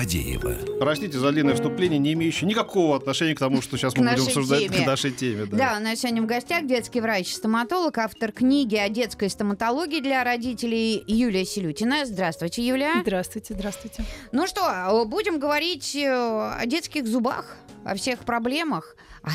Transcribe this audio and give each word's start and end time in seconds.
Фадеева. 0.00 0.78
Простите 0.78 1.18
за 1.18 1.30
длинное 1.30 1.54
вступление, 1.54 1.98
не 1.98 2.14
имеющее 2.14 2.48
никакого 2.48 2.96
отношения 2.96 3.34
к 3.34 3.38
тому, 3.38 3.60
что 3.60 3.76
сейчас 3.76 3.94
мы 3.98 4.08
будем 4.08 4.22
обсуждать 4.22 4.60
теме. 4.60 4.82
к 4.82 4.86
нашей 4.86 5.10
теме. 5.10 5.44
Да. 5.44 5.56
Да, 5.58 5.76
у 5.78 5.82
нас 5.82 5.98
сегодня 5.98 6.22
в 6.22 6.26
гостях 6.26 6.66
детский 6.66 7.02
врач-стоматолог, 7.02 7.98
автор 7.98 8.32
книги 8.32 8.76
о 8.76 8.88
детской 8.88 9.28
стоматологии 9.28 10.00
для 10.00 10.24
родителей 10.24 11.04
Юлия 11.06 11.44
Селютина. 11.44 12.06
Здравствуйте, 12.06 12.66
Юлия. 12.66 13.02
Здравствуйте, 13.02 13.52
здравствуйте. 13.52 14.04
Ну 14.32 14.46
что, 14.46 15.04
будем 15.04 15.38
говорить 15.38 15.94
э, 15.94 16.08
о 16.08 16.64
детских 16.64 17.06
зубах, 17.06 17.58
о 17.84 17.94
всех 17.94 18.20
проблемах. 18.20 18.96
А 19.22 19.32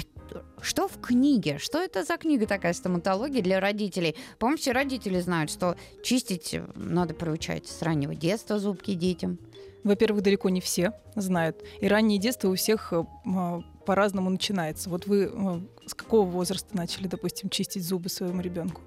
что 0.62 0.88
в 0.88 1.00
книге? 1.00 1.60
Что 1.60 1.78
это 1.78 2.04
за 2.04 2.18
книга 2.18 2.48
такая 2.48 2.74
стоматология 2.74 3.44
для 3.44 3.60
родителей? 3.60 4.16
По-моему, 4.40 4.58
все 4.58 4.72
родители 4.72 5.20
знают, 5.20 5.52
что 5.52 5.76
чистить 6.04 6.56
надо 6.74 7.14
приучать 7.14 7.68
с 7.68 7.84
раннего 7.84 8.16
детства 8.16 8.58
зубки 8.58 8.96
детям. 8.96 9.38
Во-первых, 9.86 10.24
далеко 10.24 10.50
не 10.50 10.62
все 10.62 10.94
знают. 11.16 11.64
И 11.80 11.88
раннее 11.88 12.18
детство 12.20 12.50
у 12.50 12.56
всех 12.56 12.92
э, 12.92 13.06
м, 13.26 13.64
по-разному 13.86 14.32
начинается. 14.32 14.90
Вот 14.90 15.06
вы 15.06 15.30
э, 15.32 15.60
с 15.86 15.94
какого 15.94 16.28
возраста 16.28 16.76
начали, 16.76 17.08
допустим, 17.08 17.52
чистить 17.52 17.86
зубы 17.86 18.10
своему 18.10 18.42
ребенку? 18.42 18.82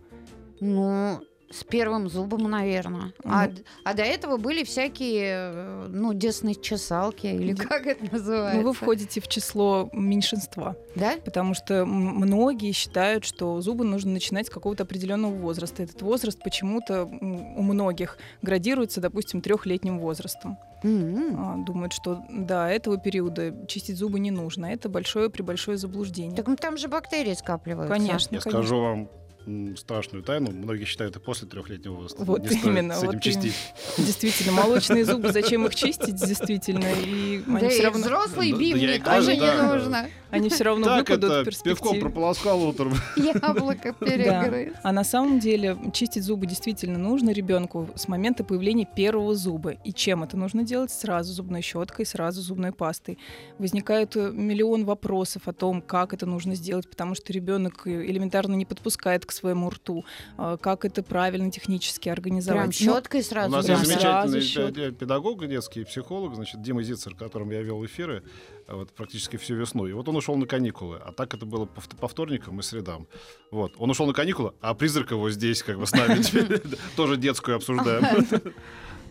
Ну, 0.58 1.20
с 1.50 1.64
первым 1.64 2.10
зубом, 2.10 2.50
наверное. 2.50 3.12
А, 3.24 3.46
Ну. 3.46 3.52
д- 3.52 3.62
а 3.84 3.94
до 3.94 4.02
этого 4.02 4.36
были 4.36 4.64
всякие, 4.64 5.50
э, 5.54 5.86
ну, 5.88 6.12
десные 6.12 6.54
чесалки, 6.54 7.26
или 7.26 7.54
как 7.54 7.86
это 7.86 8.04
называется? 8.12 8.60
Ну, 8.60 8.68
вы 8.68 8.74
входите 8.74 9.20
в 9.22 9.28
число 9.28 9.88
меньшинства, 9.94 10.76
Да? 10.94 11.14
потому 11.24 11.54
что 11.54 11.86
многие 11.86 12.72
считают, 12.72 13.24
что 13.24 13.60
зубы 13.62 13.84
нужно 13.84 14.12
начинать 14.12 14.48
с 14.48 14.50
какого-то 14.50 14.82
определенного 14.82 15.34
возраста. 15.34 15.82
Этот 15.82 16.02
возраст 16.02 16.38
почему-то 16.42 17.04
у 17.06 17.62
многих 17.62 18.18
градируется, 18.42 19.00
допустим, 19.00 19.40
трехлетним 19.40 19.98
возрастом. 20.00 20.58
А, 20.84 21.56
Думают, 21.56 21.92
что 21.92 22.22
до 22.30 22.66
этого 22.68 22.98
периода 22.98 23.54
чистить 23.66 23.96
зубы 23.96 24.20
не 24.20 24.30
нужно. 24.30 24.66
Это 24.66 24.88
большое 24.88 25.28
при 25.30 25.42
большое 25.42 25.76
заблуждение. 25.76 26.36
Так 26.36 26.46
ну, 26.46 26.56
там 26.56 26.76
же 26.76 26.88
бактерии 26.88 27.32
скапливаются. 27.34 27.92
Конечно, 27.94 28.34
Я 28.36 28.40
конечно. 28.40 28.50
скажу 28.50 28.80
вам 28.80 29.08
страшную 29.76 30.22
тайну. 30.22 30.50
Многие 30.50 30.84
считают 30.84 31.16
это 31.16 31.20
после 31.24 31.48
трехлетнего 31.48 31.94
возраста. 31.94 32.24
Вот 32.24 32.42
Не 32.42 32.48
стоит 32.48 32.64
именно, 32.64 32.94
с 32.94 32.98
этим 33.02 33.12
вот 33.12 33.22
чистить. 33.22 33.54
Действительно, 33.96 34.52
молочные 34.52 35.04
зубы, 35.04 35.32
зачем 35.32 35.66
их 35.66 35.74
чистить, 35.74 36.16
действительно, 36.16 36.86
и 37.04 37.42
Да 37.46 37.56
они 37.58 37.66
и 37.66 37.70
все 37.70 37.82
равно, 37.84 38.00
взрослый 38.00 38.52
Да, 38.52 38.58
бим 38.58 38.78
да 38.78 39.16
тоже 39.16 39.34
говорю, 39.36 39.40
не 39.40 39.40
да. 39.40 39.74
нужно. 39.74 40.06
они 40.30 40.48
все 40.50 40.64
равно 40.64 40.86
Так 40.86 41.08
выпадут 41.08 41.30
это 41.30 41.40
в 41.42 41.44
перспективе. 41.44 41.74
пивком 41.74 42.00
прополоскал 42.00 42.62
утром. 42.62 42.94
Яблоко 43.16 43.92
перегрыз. 43.92 44.74
А 44.82 44.92
на 44.92 45.04
самом 45.04 45.38
деле 45.40 45.76
чистить 45.92 46.24
зубы 46.24 46.46
действительно 46.46 46.98
нужно 46.98 47.30
ребенку 47.30 47.88
с 47.94 48.08
момента 48.08 48.44
появления 48.44 48.86
первого 48.96 49.34
зуба. 49.34 49.70
И 49.84 49.92
чем 49.92 50.22
это 50.22 50.36
нужно 50.36 50.62
делать? 50.64 50.90
Сразу 50.90 51.32
зубной 51.32 51.62
щеткой, 51.62 52.06
сразу 52.06 52.40
зубной 52.42 52.72
пастой. 52.72 53.18
Возникает 53.58 54.16
э, 54.16 54.30
миллион 54.32 54.84
вопросов 54.84 55.48
о 55.48 55.52
том, 55.52 55.80
как 55.82 56.12
это 56.12 56.26
нужно 56.26 56.54
сделать, 56.54 56.88
потому 56.88 57.14
что 57.14 57.32
ребенок 57.32 57.86
э, 57.86 57.90
элементарно 58.06 58.54
не 58.54 58.64
подпускает 58.64 59.24
к 59.26 59.32
своему 59.38 59.70
рту, 59.70 60.04
а, 60.36 60.56
как 60.56 60.84
это 60.84 61.02
правильно 61.02 61.50
технически 61.50 62.08
организовать. 62.08 62.76
Прям 62.76 62.88
Ну, 62.88 62.94
щеткой 62.94 63.20
У 63.20 63.22
сразу. 63.22 63.50
нас 63.56 63.66
прям 63.66 63.78
есть 63.80 63.90
замечательный 63.90 64.88
э, 64.88 64.92
педагог 64.92 65.46
детский, 65.46 65.84
психолог, 65.84 66.34
значит, 66.34 66.62
Дима 66.62 66.82
Зицер, 66.82 67.14
которым 67.14 67.50
я 67.50 67.62
вел 67.62 67.84
эфиры 67.84 68.22
а, 68.66 68.76
вот, 68.76 68.90
практически 68.92 69.36
всю 69.36 69.54
весну. 69.54 69.86
И 69.86 69.92
вот 69.92 70.08
он 70.08 70.16
ушел 70.16 70.36
на 70.36 70.46
каникулы, 70.46 71.00
а 71.04 71.12
так 71.12 71.34
это 71.34 71.46
было 71.46 71.66
по, 71.66 71.80
по 71.96 72.08
вторникам 72.08 72.58
и 72.60 72.62
средам. 72.62 73.06
Вот. 73.50 73.74
Он 73.78 73.90
ушел 73.90 74.06
на 74.06 74.12
каникулы, 74.12 74.52
а 74.60 74.74
призрак 74.74 75.10
его 75.10 75.30
здесь 75.30 75.62
как 75.62 75.78
бы 75.78 75.86
с 75.86 75.92
нами 75.92 76.20
тоже 76.96 77.16
детскую 77.16 77.56
обсуждаем. 77.56 78.26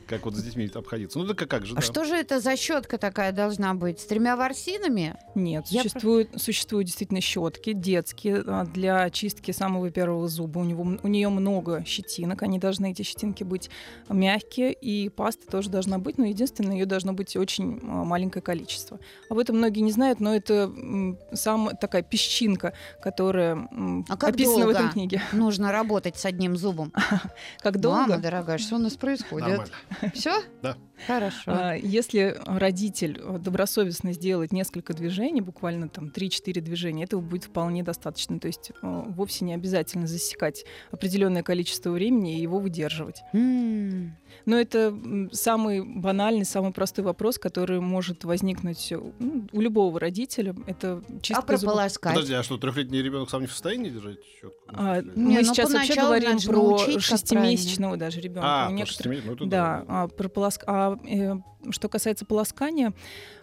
Как 0.07 0.23
вот 0.25 0.35
с 0.35 0.41
детьми 0.43 0.69
обходиться. 0.73 1.19
Ну, 1.19 1.27
так 1.33 1.49
как 1.49 1.65
же, 1.65 1.73
А 1.73 1.77
да. 1.77 1.81
что 1.81 2.05
же 2.05 2.15
это 2.15 2.39
за 2.39 2.55
щетка 2.55 2.97
такая 2.97 3.31
должна 3.31 3.73
быть? 3.73 3.99
С 3.99 4.05
тремя 4.05 4.35
ворсинами? 4.37 5.15
Нет, 5.35 5.67
Я 5.67 5.81
существуют, 5.83 6.41
существуют 6.41 6.85
действительно 6.87 7.19
щетки 7.19 7.73
детские 7.73 8.43
а, 8.47 8.65
для 8.65 9.09
чистки 9.09 9.51
самого 9.51 9.89
первого 9.91 10.27
зуба. 10.27 10.59
У, 10.59 10.63
него, 10.63 10.97
у 11.03 11.07
нее 11.07 11.27
много 11.29 11.83
щетинок, 11.85 12.43
они 12.43 12.57
должны, 12.57 12.91
эти 12.91 13.01
щетинки, 13.01 13.43
быть 13.43 13.69
мягкие, 14.09 14.71
и 14.73 15.09
паста 15.09 15.45
тоже 15.47 15.69
должна 15.69 15.97
быть, 15.99 16.17
но 16.17 16.25
единственное, 16.25 16.73
ее 16.73 16.85
должно 16.85 17.11
быть 17.13 17.35
очень 17.35 17.79
а, 17.83 18.05
маленькое 18.05 18.41
количество. 18.41 18.99
Об 19.29 19.39
этом 19.39 19.57
многие 19.57 19.81
не 19.81 19.91
знают, 19.91 20.19
но 20.21 20.33
это 20.33 20.53
м, 20.73 21.17
сам 21.33 21.71
такая 21.75 22.01
песчинка, 22.01 22.73
которая 23.01 23.67
А 24.09 24.15
как 24.17 24.29
описана 24.35 24.65
в 24.67 24.69
этом 24.69 24.83
долго? 24.83 24.93
книге. 24.93 25.21
Нужно 25.33 25.71
работать 25.71 26.17
с 26.17 26.25
одним 26.25 26.55
зубом. 26.55 26.93
Как 27.61 27.79
долго? 27.79 28.01
Мама 28.01 28.17
дорогая, 28.19 28.57
что 28.57 28.75
у 28.75 28.79
нас 28.79 28.93
происходит? 28.95 29.47
Нормально. 29.47 29.73
Все? 30.13 30.41
Да. 30.61 30.77
Хорошо. 31.05 31.41
А, 31.47 31.73
Если 31.75 32.35
родитель 32.45 33.19
э, 33.23 33.37
добросовестно 33.39 34.13
сделает 34.13 34.51
несколько 34.51 34.93
движений, 34.93 35.41
буквально 35.41 35.89
там 35.89 36.07
3-4 36.07 36.59
движения, 36.61 37.03
этого 37.03 37.21
будет 37.21 37.43
вполне 37.45 37.83
достаточно. 37.83 38.39
То 38.39 38.47
есть 38.47 38.71
э, 38.81 39.03
вовсе 39.07 39.45
не 39.45 39.53
обязательно 39.53 40.07
засекать 40.07 40.65
определенное 40.91 41.43
количество 41.43 41.91
времени 41.91 42.37
и 42.37 42.41
его 42.41 42.59
выдерживать. 42.59 43.21
М. 43.33 44.17
Но 44.45 44.57
это 44.57 44.97
самый 45.31 45.83
банальный, 45.83 46.45
самый 46.45 46.71
простой 46.73 47.03
вопрос, 47.05 47.37
который 47.37 47.79
может 47.79 48.23
возникнуть 48.23 48.91
э, 48.91 48.99
ну, 49.19 49.47
у 49.51 49.61
любого 49.61 49.99
родителя. 49.99 50.55
Это 50.65 51.01
А 51.07 51.19
чистка 51.21 51.57
зубов. 51.57 51.73
прополоскать? 51.75 52.13
Подожди, 52.13 52.33
а 52.33 52.43
что, 52.43 52.57
трехлетний 52.57 53.01
ребенок 53.01 53.29
сам 53.29 53.41
не 53.41 53.47
в 53.47 53.51
состоянии 53.51 53.89
держать 53.89 54.17
щетку? 54.41 54.57
А, 54.69 55.01
Не, 55.01 55.11
мы 55.15 55.41
ну, 55.41 55.43
сейчас 55.43 55.71
вообще 55.73 55.95
говорим 55.95 56.39
про 56.39 56.77
шестимесячного 56.99 57.97
даже 57.97 58.19
ребенка. 58.21 58.41
А, 58.43 58.65
У 58.65 58.69
по 58.69 58.73
некоторых- 58.73 58.87
шестимесячному, 58.97 59.37
ну, 59.39 59.45
Да, 59.45 59.85
а, 59.87 60.07
про 60.07 60.27
полоск- 60.27 60.63
а, 60.87 60.99
э, 61.07 61.35
что 61.71 61.89
касается 61.89 62.25
полоскания, 62.25 62.93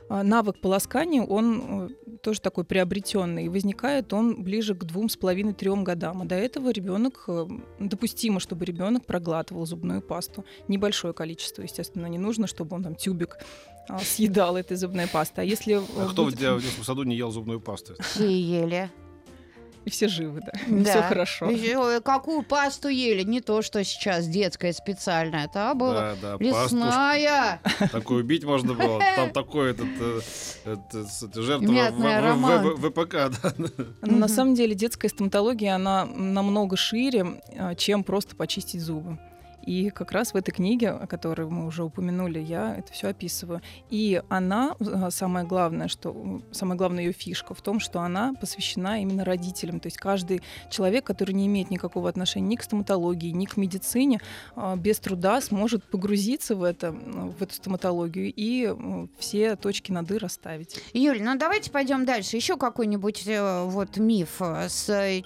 а, 0.08 0.22
навык 0.22 0.60
полоскания, 0.60 1.22
он 1.22 1.88
э, 2.06 2.16
тоже 2.22 2.40
такой 2.40 2.64
приобретенный. 2.64 3.44
И 3.46 3.48
возникает 3.48 4.12
он 4.12 4.42
ближе 4.42 4.74
к 4.74 4.84
двум 4.84 5.08
с 5.08 5.16
половиной 5.16 5.54
трем 5.54 5.84
годам. 5.84 6.22
А 6.22 6.24
до 6.24 6.34
этого 6.34 6.70
ребенок 6.70 7.24
э, 7.28 7.46
допустимо, 7.80 8.40
чтобы 8.40 8.64
ребенок 8.64 9.06
проглатывал 9.06 9.66
зубную 9.66 10.00
пасту. 10.02 10.44
Небольшое 10.68 11.14
количество, 11.14 11.62
естественно, 11.62 12.06
не 12.06 12.18
нужно, 12.18 12.46
чтобы 12.46 12.76
он 12.76 12.82
там 12.82 12.94
тюбик 12.94 13.38
а, 13.88 13.98
съедал 13.98 14.56
этой 14.56 14.76
зубной 14.76 15.06
пасты. 15.08 15.40
А 15.40 15.44
если 15.44 15.76
э, 15.76 15.82
А 15.98 16.08
кто 16.10 16.22
в 16.22 16.26
будет- 16.26 16.38
де- 16.38 16.52
в 16.52 16.62
детском 16.62 16.84
саду 16.84 17.02
не 17.04 17.16
ел 17.16 17.30
зубную 17.30 17.60
пасту? 17.60 17.94
Все 18.00 18.30
ели. 18.30 18.90
И 19.84 19.90
все 19.90 20.08
живы, 20.08 20.40
да, 20.44 20.52
Да. 20.66 20.84
все 20.90 21.02
хорошо. 21.02 21.50
Ещё 21.50 22.00
какую 22.00 22.42
пасту 22.42 22.88
ели? 22.88 23.22
Не 23.22 23.40
то, 23.40 23.62
что 23.62 23.82
сейчас 23.84 24.26
детская 24.26 24.72
специальная. 24.72 25.44
Это 25.46 25.72
была 25.74 25.94
Да, 25.94 26.14
да, 26.22 26.38
пасту 26.38 26.76
лесная. 26.76 27.60
такую 27.92 28.20
убить 28.24 28.44
можно 28.44 28.74
было. 28.74 29.00
Там 29.16 29.30
такой 29.34 29.70
этот, 29.72 29.86
э, 30.00 30.20
жертва 31.34 31.66
Мятный 31.70 31.98
В- 32.08 32.12
В- 32.12 32.16
аромат. 32.18 32.64
В- 32.64 32.90
ВПК, 32.90 33.12
да. 33.42 33.54
Но 34.02 34.16
на 34.18 34.28
самом 34.28 34.54
деле 34.54 34.74
детская 34.74 35.08
стоматология, 35.08 35.74
она 35.74 36.06
намного 36.06 36.76
шире, 36.76 37.42
а, 37.58 37.74
чем 37.74 38.04
просто 38.04 38.36
почистить 38.36 38.80
зубы. 38.80 39.18
И 39.64 39.90
как 39.90 40.12
раз 40.12 40.32
в 40.32 40.36
этой 40.36 40.52
книге, 40.52 40.90
о 40.90 41.06
которой 41.06 41.48
мы 41.48 41.66
уже 41.66 41.84
упомянули, 41.84 42.38
я 42.38 42.76
это 42.76 42.92
все 42.92 43.08
описываю. 43.08 43.60
И 43.90 44.22
она, 44.28 44.76
а, 44.80 45.10
самое 45.10 45.46
главное, 45.46 45.88
что 45.88 46.42
самая 46.52 46.76
главная 46.76 47.04
ее 47.04 47.12
фишка 47.12 47.54
в 47.54 47.62
том, 47.62 47.80
что 47.80 48.00
она 48.00 48.34
посвящена 48.34 49.00
именно 49.02 49.24
родителям. 49.24 49.80
То 49.80 49.86
есть 49.86 49.98
каждый 49.98 50.42
человек, 50.70 51.04
который 51.04 51.32
не 51.32 51.46
имеет 51.46 51.70
никакого 51.70 52.08
отношения 52.08 52.48
ни 52.48 52.56
к 52.56 52.62
стоматологии, 52.62 53.30
ни 53.30 53.46
к 53.46 53.56
медицине, 53.56 54.20
а, 54.56 54.76
без 54.76 54.98
труда 54.98 55.40
сможет 55.40 55.84
погрузиться 55.84 56.56
в 56.56 56.62
это, 56.62 56.92
в 56.92 57.42
эту 57.42 57.54
стоматологию 57.54 58.32
и 58.34 58.74
все 59.18 59.56
точки 59.56 59.92
над 59.92 60.10
«и» 60.10 60.18
расставить. 60.18 60.80
Юль, 60.92 61.22
ну 61.22 61.36
давайте 61.36 61.70
пойдем 61.70 62.04
дальше. 62.04 62.36
Еще 62.36 62.56
какой-нибудь 62.56 63.24
э, 63.26 63.64
вот 63.64 63.96
миф 63.96 64.40
э, 64.40 64.68
с 64.68 64.88
э, 64.88 65.22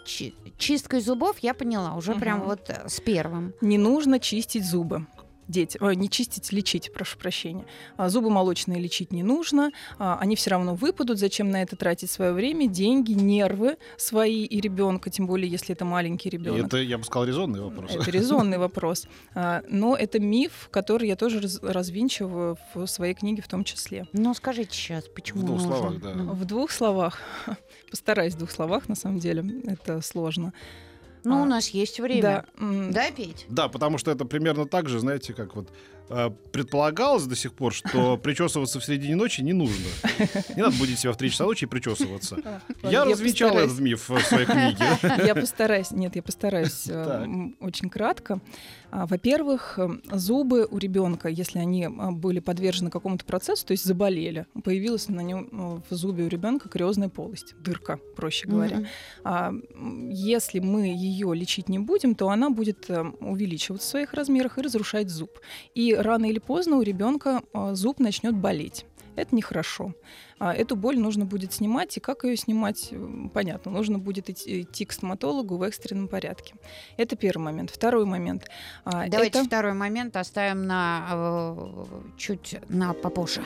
чисткой 0.58 1.00
зубов 1.00 1.38
я 1.40 1.54
поняла 1.54 1.94
уже 1.94 2.14
прям 2.14 2.38
Мгм. 2.40 2.48
вот 2.48 2.68
э, 2.70 2.88
с 2.88 3.00
первым. 3.00 3.54
Не 3.60 3.78
нужно 3.78 4.20
чистить 4.20 4.64
зубы. 4.68 5.06
Дети, 5.48 5.78
ой, 5.80 5.96
не 5.96 6.10
чистить, 6.10 6.52
лечить, 6.52 6.92
прошу 6.92 7.18
прощения. 7.18 7.64
А, 7.96 8.08
Зубы 8.10 8.28
молочные 8.30 8.78
лечить 8.78 9.12
не 9.12 9.22
нужно, 9.22 9.70
а, 9.98 10.18
они 10.20 10.36
все 10.36 10.50
равно 10.50 10.74
выпадут. 10.74 11.18
Зачем 11.18 11.50
на 11.50 11.62
это 11.62 11.74
тратить 11.74 12.10
свое 12.10 12.32
время, 12.32 12.68
деньги, 12.68 13.12
нервы 13.12 13.78
свои 13.96 14.44
и 14.44 14.60
ребенка, 14.60 15.08
тем 15.10 15.26
более, 15.26 15.50
если 15.50 15.74
это 15.74 15.84
маленький 15.86 16.28
И 16.28 16.32
ребенок. 16.32 16.66
это, 16.66 16.76
я 16.76 16.98
бы 16.98 17.04
сказал, 17.04 17.24
резонный 17.24 17.60
вопрос. 17.60 17.90
Это 17.94 18.10
резонный 18.10 18.58
вопрос. 18.58 19.06
А, 19.34 19.62
Но 19.68 19.96
это 19.96 20.20
миф, 20.20 20.68
который 20.70 21.08
я 21.08 21.16
тоже 21.16 21.40
раз- 21.40 21.60
развинчиваю 21.62 22.58
в 22.74 22.86
своей 22.86 23.14
книге 23.14 23.40
в 23.42 23.48
том 23.48 23.64
числе. 23.64 24.06
Ну 24.12 24.34
скажите 24.34 24.76
сейчас, 24.76 25.04
почему 25.08 25.40
В 25.40 25.44
двух 25.46 25.62
нужен? 25.62 25.78
словах, 25.78 26.00
да. 26.00 26.12
В 26.12 26.44
двух 26.44 26.70
словах, 26.70 27.18
постараюсь 27.90 28.34
в 28.34 28.38
двух 28.38 28.50
словах, 28.50 28.88
на 28.88 28.94
самом 28.94 29.18
деле, 29.18 29.44
это 29.64 30.02
сложно. 30.02 30.52
Ну, 31.24 31.40
А, 31.40 31.42
у 31.42 31.44
нас 31.46 31.68
есть 31.70 32.00
время. 32.00 32.22
Да, 32.56 32.64
м, 32.64 32.90
Да, 32.92 33.10
Петь? 33.10 33.46
Да, 33.48 33.68
потому 33.68 33.98
что 33.98 34.10
это 34.10 34.24
примерно 34.24 34.66
так 34.66 34.88
же, 34.88 34.98
знаете, 35.00 35.34
как 35.34 35.56
вот 35.56 35.68
предполагалось 36.52 37.24
до 37.24 37.36
сих 37.36 37.52
пор, 37.52 37.72
что 37.72 38.16
причесываться 38.22 38.80
в 38.80 38.84
середине 38.84 39.16
ночи 39.16 39.40
не 39.40 39.52
нужно. 39.52 39.86
Не 40.56 40.62
надо 40.62 40.76
будить 40.76 40.98
себя 40.98 41.12
в 41.12 41.16
3 41.16 41.30
часа 41.30 41.44
ночи 41.44 41.64
и 41.64 41.66
причесываться. 41.66 42.38
Я 42.82 43.04
развенчал 43.04 43.56
этот 43.56 43.78
миф 43.78 44.08
в 44.08 44.20
своей 44.20 44.46
книге. 44.46 44.84
Я 45.26 45.34
постараюсь, 45.34 45.90
нет, 45.90 46.16
я 46.16 46.22
постараюсь 46.22 46.84
э, 46.88 47.26
очень 47.60 47.90
кратко. 47.90 48.40
А, 48.90 49.06
Во-первых, 49.06 49.78
э, 49.78 49.88
зубы 50.12 50.66
у 50.70 50.78
ребенка, 50.78 51.28
если 51.28 51.58
они 51.58 51.88
были 51.88 52.40
подвержены 52.40 52.90
какому-то 52.90 53.24
процессу, 53.24 53.66
то 53.66 53.72
есть 53.72 53.84
заболели, 53.84 54.46
появилась 54.64 55.08
на 55.08 55.20
нем 55.20 55.48
э, 55.52 55.80
в 55.90 55.94
зубе 55.94 56.24
у 56.24 56.28
ребенка 56.28 56.68
кариозная 56.68 57.08
полость, 57.08 57.54
дырка, 57.60 57.98
проще 58.16 58.48
говоря. 58.48 58.86
М, 59.24 60.10
если 60.10 60.60
мы 60.60 60.86
ее 60.86 61.34
лечить 61.34 61.68
не 61.68 61.78
будем, 61.78 62.14
то 62.14 62.30
она 62.30 62.50
будет 62.50 62.88
э, 62.88 63.02
увеличиваться 63.20 63.86
в 63.86 63.90
своих 63.90 64.14
размерах 64.14 64.58
и 64.58 64.62
разрушать 64.62 65.10
зуб. 65.10 65.38
И 65.74 65.94
рано 66.02 66.26
или 66.26 66.38
поздно 66.38 66.76
у 66.76 66.82
ребенка 66.82 67.42
а, 67.52 67.74
зуб 67.74 67.98
начнет 68.00 68.34
болеть. 68.34 68.86
Это 69.16 69.34
нехорошо. 69.34 69.94
А, 70.38 70.54
Эту 70.54 70.76
боль 70.76 70.96
нужно 70.98 71.24
будет 71.24 71.52
снимать, 71.52 71.96
и 71.96 72.00
как 72.00 72.22
ее 72.24 72.36
снимать, 72.36 72.92
м, 72.92 73.30
понятно. 73.34 73.72
Нужно 73.72 73.98
будет 73.98 74.30
идти, 74.30 74.62
идти 74.62 74.84
к 74.84 74.92
стоматологу 74.92 75.56
в 75.56 75.62
экстренном 75.64 76.06
порядке. 76.06 76.54
Это 76.96 77.16
первый 77.16 77.42
момент. 77.42 77.70
Второй 77.70 78.04
момент. 78.04 78.48
а, 78.84 79.08
Давайте 79.08 79.40
это- 79.40 79.44
второй 79.48 79.72
момент 79.74 80.16
оставим 80.16 80.66
на 80.66 81.06
э, 81.10 81.84
чуть 82.16 82.56
на 82.68 82.92
попозже. 82.92 83.42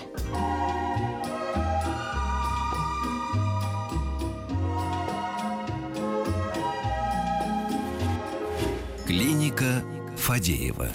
Клиника 9.06 9.82
Фадеева. 10.16 10.88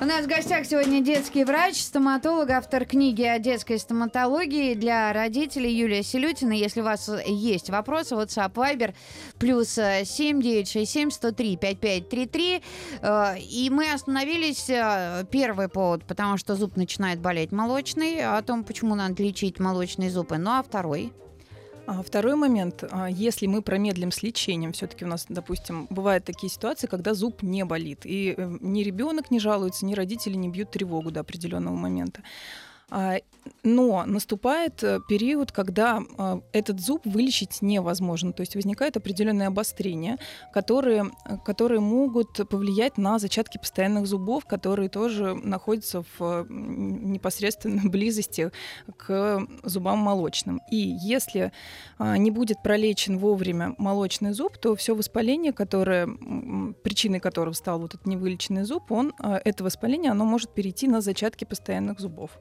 У 0.00 0.04
нас 0.04 0.26
в 0.26 0.28
гостях 0.28 0.64
сегодня 0.64 1.00
детский 1.00 1.42
врач, 1.42 1.82
стоматолог, 1.82 2.50
автор 2.50 2.84
книги 2.84 3.24
о 3.24 3.40
детской 3.40 3.80
стоматологии 3.80 4.74
для 4.74 5.12
родителей 5.12 5.74
Юлия 5.74 6.04
Селютина. 6.04 6.52
Если 6.52 6.82
у 6.82 6.84
вас 6.84 7.10
есть 7.26 7.68
вопросы, 7.68 8.14
WhatsApp, 8.14 8.52
Viber, 8.52 8.94
плюс 9.40 9.76
э, 9.76 10.04
7967 10.04 11.10
103 11.10 11.56
5533. 11.56 12.62
Э, 13.02 13.38
И 13.40 13.70
мы 13.70 13.92
остановились, 13.92 14.70
э, 14.70 15.24
первый 15.32 15.68
повод, 15.68 16.04
потому 16.04 16.36
что 16.36 16.54
зуб 16.54 16.76
начинает 16.76 17.18
болеть 17.18 17.50
молочный, 17.50 18.20
о 18.24 18.40
том, 18.42 18.62
почему 18.62 18.94
надо 18.94 19.20
лечить 19.20 19.58
молочные 19.58 20.10
зубы. 20.10 20.38
Ну 20.38 20.50
а 20.50 20.62
второй? 20.62 21.12
А 21.90 22.02
Второй 22.02 22.36
момент, 22.36 22.84
а, 22.90 23.08
если 23.08 23.46
мы 23.46 23.62
промедлим 23.62 24.12
с 24.12 24.22
лечением, 24.22 24.72
все-таки 24.72 25.06
у 25.06 25.08
нас, 25.08 25.24
допустим, 25.30 25.86
бывают 25.88 26.22
такие 26.22 26.50
ситуации, 26.50 26.86
когда 26.86 27.14
зуб 27.14 27.42
не 27.42 27.64
болит, 27.64 28.00
и 28.04 28.34
э, 28.36 28.58
ни 28.60 28.82
ребенок 28.82 29.30
не 29.30 29.40
жалуется, 29.40 29.86
ни 29.86 29.94
родители 29.94 30.34
не 30.34 30.50
бьют 30.50 30.70
тревогу 30.70 31.10
до 31.10 31.20
определенного 31.20 31.74
момента. 31.74 32.20
А, 32.90 33.18
Но 33.62 34.04
наступает 34.06 34.82
э, 34.82 35.00
период, 35.08 35.52
когда 35.52 36.02
а, 36.16 36.40
этот 36.52 36.80
зуб 36.80 37.04
вылечить 37.04 37.60
невозможно, 37.60 38.32
то 38.32 38.40
есть 38.40 38.54
возникает 38.54 38.96
определенное 38.96 39.48
обострение, 39.48 40.16
которые, 40.52 41.10
э, 41.26 41.36
которые 41.44 41.80
могут 41.80 42.48
повлиять 42.48 42.96
на 42.96 43.18
зачатки 43.18 43.58
постоянных 43.58 44.06
зубов, 44.06 44.46
которые 44.46 44.88
тоже 44.88 45.34
находятся 45.34 46.02
в 46.02 46.20
э, 46.20 46.46
непосредственной 46.48 47.84
близости 47.90 48.52
к 48.96 49.46
зубам 49.64 49.98
молочным. 49.98 50.60
И 50.70 50.76
если 50.76 51.52
а, 51.98 52.16
не 52.16 52.30
будет 52.30 52.62
пролечен 52.62 53.18
вовремя 53.18 53.74
молочный 53.76 54.32
зуб, 54.32 54.56
то 54.56 54.76
все 54.76 54.94
воспаление, 54.94 55.52
которое, 55.52 56.06
причиной 56.82 57.20
которого 57.20 57.52
стал 57.52 57.80
вот 57.80 57.94
этот 57.94 58.06
невылеченный 58.06 58.62
зуб, 58.62 58.90
он, 58.92 59.12
это 59.18 59.64
воспаление, 59.64 60.10
оно 60.10 60.24
может 60.24 60.54
перейти 60.54 60.88
на 60.88 61.00
зачатки 61.00 61.44
постоянных 61.44 62.00
зубов. 62.00 62.38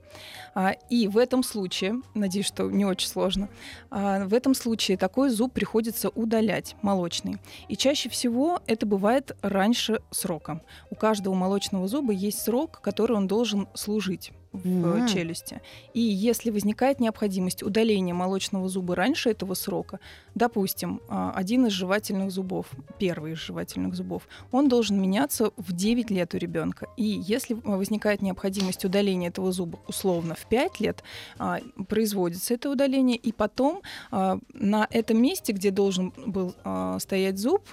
А, 0.53 0.71
И 0.89 1.07
в 1.07 1.17
этом 1.17 1.43
случае, 1.43 2.01
надеюсь, 2.13 2.45
что 2.45 2.69
не 2.69 2.85
очень 2.85 3.07
сложно, 3.07 3.49
а, 3.89 4.25
в 4.25 4.33
этом 4.33 4.53
случае 4.53 4.97
такой 4.97 5.29
зуб 5.29 5.53
приходится 5.53 6.09
удалять, 6.09 6.75
молочный. 6.81 7.37
И 7.67 7.77
чаще 7.77 8.09
всего 8.09 8.61
это 8.67 8.85
бывает 8.85 9.35
раньше 9.41 10.01
срока. 10.11 10.61
У 10.89 10.95
каждого 10.95 11.33
молочного 11.33 11.87
зуба 11.87 12.13
есть 12.13 12.41
срок, 12.41 12.79
который 12.81 13.15
он 13.15 13.27
должен 13.27 13.67
служить 13.73 14.31
в 14.53 15.03
э, 15.03 15.07
челюсти. 15.07 15.61
И 15.93 15.99
если 15.99 16.49
возникает 16.51 16.99
необходимость 16.99 17.63
удаления 17.63 18.13
молочного 18.13 18.67
зуба 18.69 18.95
раньше 18.95 19.29
этого 19.29 19.53
срока, 19.53 19.99
допустим, 20.35 21.01
а, 21.09 21.31
один 21.35 21.65
из 21.65 21.71
жевательных 21.73 22.31
зубов, 22.31 22.67
первый 22.99 23.33
из 23.33 23.37
жевательных 23.39 23.95
зубов, 23.95 24.27
он 24.51 24.69
должен 24.69 25.01
меняться 25.01 25.51
в 25.57 25.73
9 25.73 26.09
лет 26.11 26.33
у 26.33 26.37
ребенка. 26.37 26.87
И 26.97 27.03
если 27.03 27.53
возникает 27.53 28.21
необходимость 28.21 28.85
удаления 28.85 29.29
этого 29.29 29.51
зуба 29.51 29.79
условно 29.87 30.35
в 30.35 30.45
5 30.47 30.79
лет, 30.79 31.03
а, 31.37 31.59
производится 31.87 32.53
это 32.53 32.69
удаление, 32.69 33.17
и 33.17 33.31
потом 33.31 33.81
а, 34.11 34.39
на 34.53 34.87
этом 34.89 35.21
месте, 35.21 35.53
где 35.53 35.71
должен 35.71 36.13
был 36.25 36.55
стоять 36.99 37.37
зуб, 37.37 37.63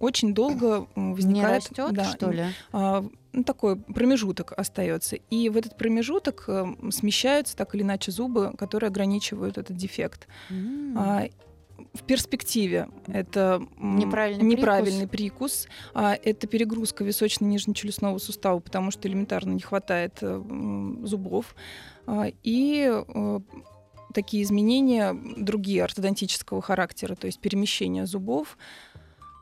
очень 0.00 0.34
долго 0.34 0.86
м, 0.96 1.10
Не 1.10 1.14
возникает... 1.14 1.62
растет, 1.62 1.92
да, 1.92 2.04
что 2.04 2.30
ли? 2.30 2.44
Ну, 3.34 3.44
такой 3.44 3.76
промежуток 3.76 4.52
остается. 4.56 5.16
И 5.30 5.48
в 5.48 5.56
этот 5.56 5.76
промежуток 5.76 6.44
э, 6.48 6.66
смещаются 6.90 7.56
так 7.56 7.74
или 7.74 7.82
иначе 7.82 8.12
зубы, 8.12 8.52
которые 8.56 8.88
ограничивают 8.88 9.58
этот 9.58 9.76
дефект. 9.76 10.28
М. 10.50 10.96
А, 10.96 11.24
в 11.92 12.02
перспективе 12.04 12.88
это 13.06 13.66
Неправильный 13.78 14.44
неправильный 14.44 15.08
прикус, 15.08 15.68
а, 15.92 16.14
это 16.14 16.46
перегрузка 16.46 17.04
височно-нижнечелюстного 17.04 18.18
сустава, 18.18 18.60
потому 18.60 18.90
что 18.90 19.08
элементарно 19.08 19.52
не 19.52 19.60
хватает 19.60 20.18
э, 20.22 20.42
зубов. 21.02 21.54
А, 22.06 22.26
и 22.42 22.88
э, 22.90 23.40
такие 24.12 24.42
изменения 24.44 25.16
другие 25.36 25.84
ортодонтического 25.84 26.62
характера, 26.62 27.16
то 27.16 27.26
есть 27.26 27.40
перемещение 27.40 28.06
зубов, 28.06 28.56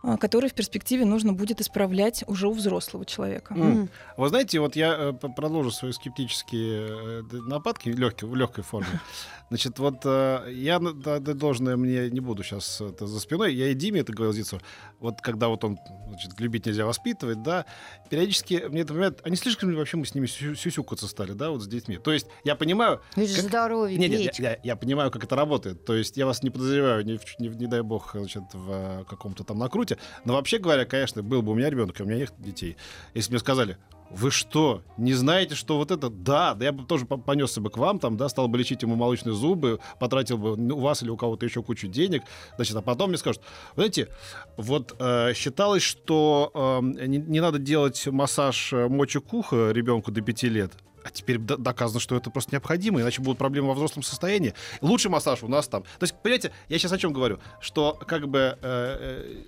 а, 0.03 0.17
которые 0.17 0.51
в 0.51 0.55
перспективе 0.55 1.05
нужно 1.05 1.33
будет 1.33 1.61
исправлять 1.61 2.25
уже 2.27 2.49
у 2.49 2.53
взрослого 2.53 3.05
человека. 3.05 3.55
М. 3.55 3.89
Вы 4.17 4.29
знаете, 4.29 4.59
вот 4.61 4.77
я 4.77 4.95
э, 4.95 5.13
продолжу 5.13 5.71
свои 5.71 5.93
скептические 5.93 7.23
э, 7.33 7.37
нападки 7.47 7.89
легкие, 7.89 8.29
в 8.29 8.35
легкой 8.37 8.65
форме. 8.65 9.01
Значит, 9.49 9.79
вот 9.79 9.97
э, 10.05 10.51
я 10.51 10.79
должное 10.79 11.77
мне 11.77 12.09
не 12.11 12.21
буду 12.21 12.43
сейчас 12.43 12.81
это 12.81 13.07
за 13.07 13.21
спиной. 13.21 13.55
Я 13.55 13.69
и 13.69 13.75
Диме 13.75 14.01
это 14.01 14.13
говорил 14.13 14.35
детства. 14.35 14.61
Вот 14.99 15.21
когда 15.21 15.49
вот 15.49 15.63
он, 15.65 15.79
значит, 16.09 16.41
любить 16.41 16.65
нельзя 16.67 16.87
воспитывать, 16.87 17.43
да, 17.43 17.67
периодически 18.09 18.65
мне 18.69 18.81
это 18.81 18.95
напоминает, 18.95 19.21
они 19.25 19.37
слишком 19.37 19.71
ли 19.71 19.77
вообще 19.77 19.99
мы 19.99 20.07
с 20.07 20.15
ними 20.15 20.27
сю- 20.27 20.55
сюсюкаться 20.55 21.07
стали, 21.07 21.33
да, 21.33 21.51
вот 21.51 21.63
с 21.63 21.67
детьми. 21.67 21.99
То 21.99 22.13
есть 22.13 22.27
я 22.45 22.55
понимаю, 22.57 23.03
же 23.17 23.27
как- 23.37 23.45
здоровье, 23.45 23.99
не, 23.99 24.09
не, 24.09 24.23
я, 24.25 24.31
я- 24.39 24.59
я 24.63 24.77
понимаю, 24.77 25.11
как 25.11 25.23
это 25.25 25.37
работает. 25.37 25.85
То 25.85 25.95
есть 25.95 26.17
я 26.17 26.25
вас 26.25 26.43
не 26.43 26.49
подозреваю, 26.51 27.05
не, 27.05 27.21
не 27.39 27.49
не 27.49 27.67
дай 27.67 27.83
бог, 27.83 28.13
значит, 28.15 28.45
в 28.55 29.05
каком-то 29.05 29.45
там 29.45 29.59
накруте. 29.59 29.92
Но 30.25 30.35
вообще 30.35 30.59
говоря, 30.59 30.85
конечно, 30.85 31.23
был 31.23 31.43
бы 31.43 31.53
у 31.53 31.55
меня 31.55 31.71
ребенок, 31.71 31.97
у 32.01 32.05
меня 32.05 32.19
нет 32.19 32.33
детей. 32.39 32.77
Если 33.15 33.31
мне 33.31 33.39
сказали, 33.39 33.79
вы 34.13 34.31
что, 34.31 34.83
не 34.99 35.15
знаете, 35.15 35.55
что 35.55 35.79
вот 35.79 35.91
это? 35.91 36.11
Да, 36.11 36.55
да 36.55 36.67
я 36.67 36.73
бы 36.73 36.85
тоже 36.85 37.07
по- 37.07 37.17
понесся 37.17 37.61
бы 37.61 37.71
к 37.71 37.79
вам, 37.79 37.99
там, 37.99 38.17
да, 38.17 38.29
стал 38.29 38.47
бы 38.47 38.59
лечить 38.59 38.83
ему 38.83 38.95
молочные 38.95 39.35
зубы, 39.35 39.81
потратил 39.99 40.37
бы 40.37 40.57
ну, 40.57 40.77
у 40.77 40.81
вас 40.81 41.03
или 41.03 41.11
у 41.11 41.17
кого-то 41.17 41.47
еще 41.47 41.63
кучу 41.63 41.89
денег, 41.89 42.23
значит, 42.57 42.77
а 42.77 42.83
потом 42.83 43.09
мне 43.09 43.19
скажут, 43.19 43.43
знаете, 43.75 44.09
вот 44.57 44.95
э, 44.99 45.33
считалось, 45.35 45.83
что 45.83 46.51
э, 46.55 47.07
не, 47.07 47.19
не 47.19 47.41
надо 47.41 47.59
делать 47.59 48.07
массаж 48.07 48.73
э, 48.73 48.89
мочек 48.89 49.33
уха 49.33 49.71
ребенку 49.71 50.11
до 50.11 50.21
5 50.21 50.43
лет, 50.45 50.73
а 51.05 51.11
теперь 51.11 51.39
доказано, 51.39 52.01
что 52.01 52.17
это 52.17 52.31
просто 52.31 52.55
необходимо, 52.55 53.01
иначе 53.01 53.23
будут 53.23 53.39
проблемы 53.39 53.69
во 53.69 53.75
взрослом 53.75 54.03
состоянии. 54.03 54.55
Лучший 54.81 55.11
массаж 55.11 55.43
у 55.43 55.49
нас 55.49 55.69
там. 55.69 55.83
То 55.83 56.05
есть, 56.05 56.15
понимаете, 56.23 56.53
я 56.69 56.79
сейчас 56.79 56.93
о 56.93 56.99
чем 56.99 57.13
говорю? 57.13 57.39
Что 57.61 57.95
как 58.07 58.29
бы 58.29 58.39
э, 58.39 58.57
э, 58.63 59.43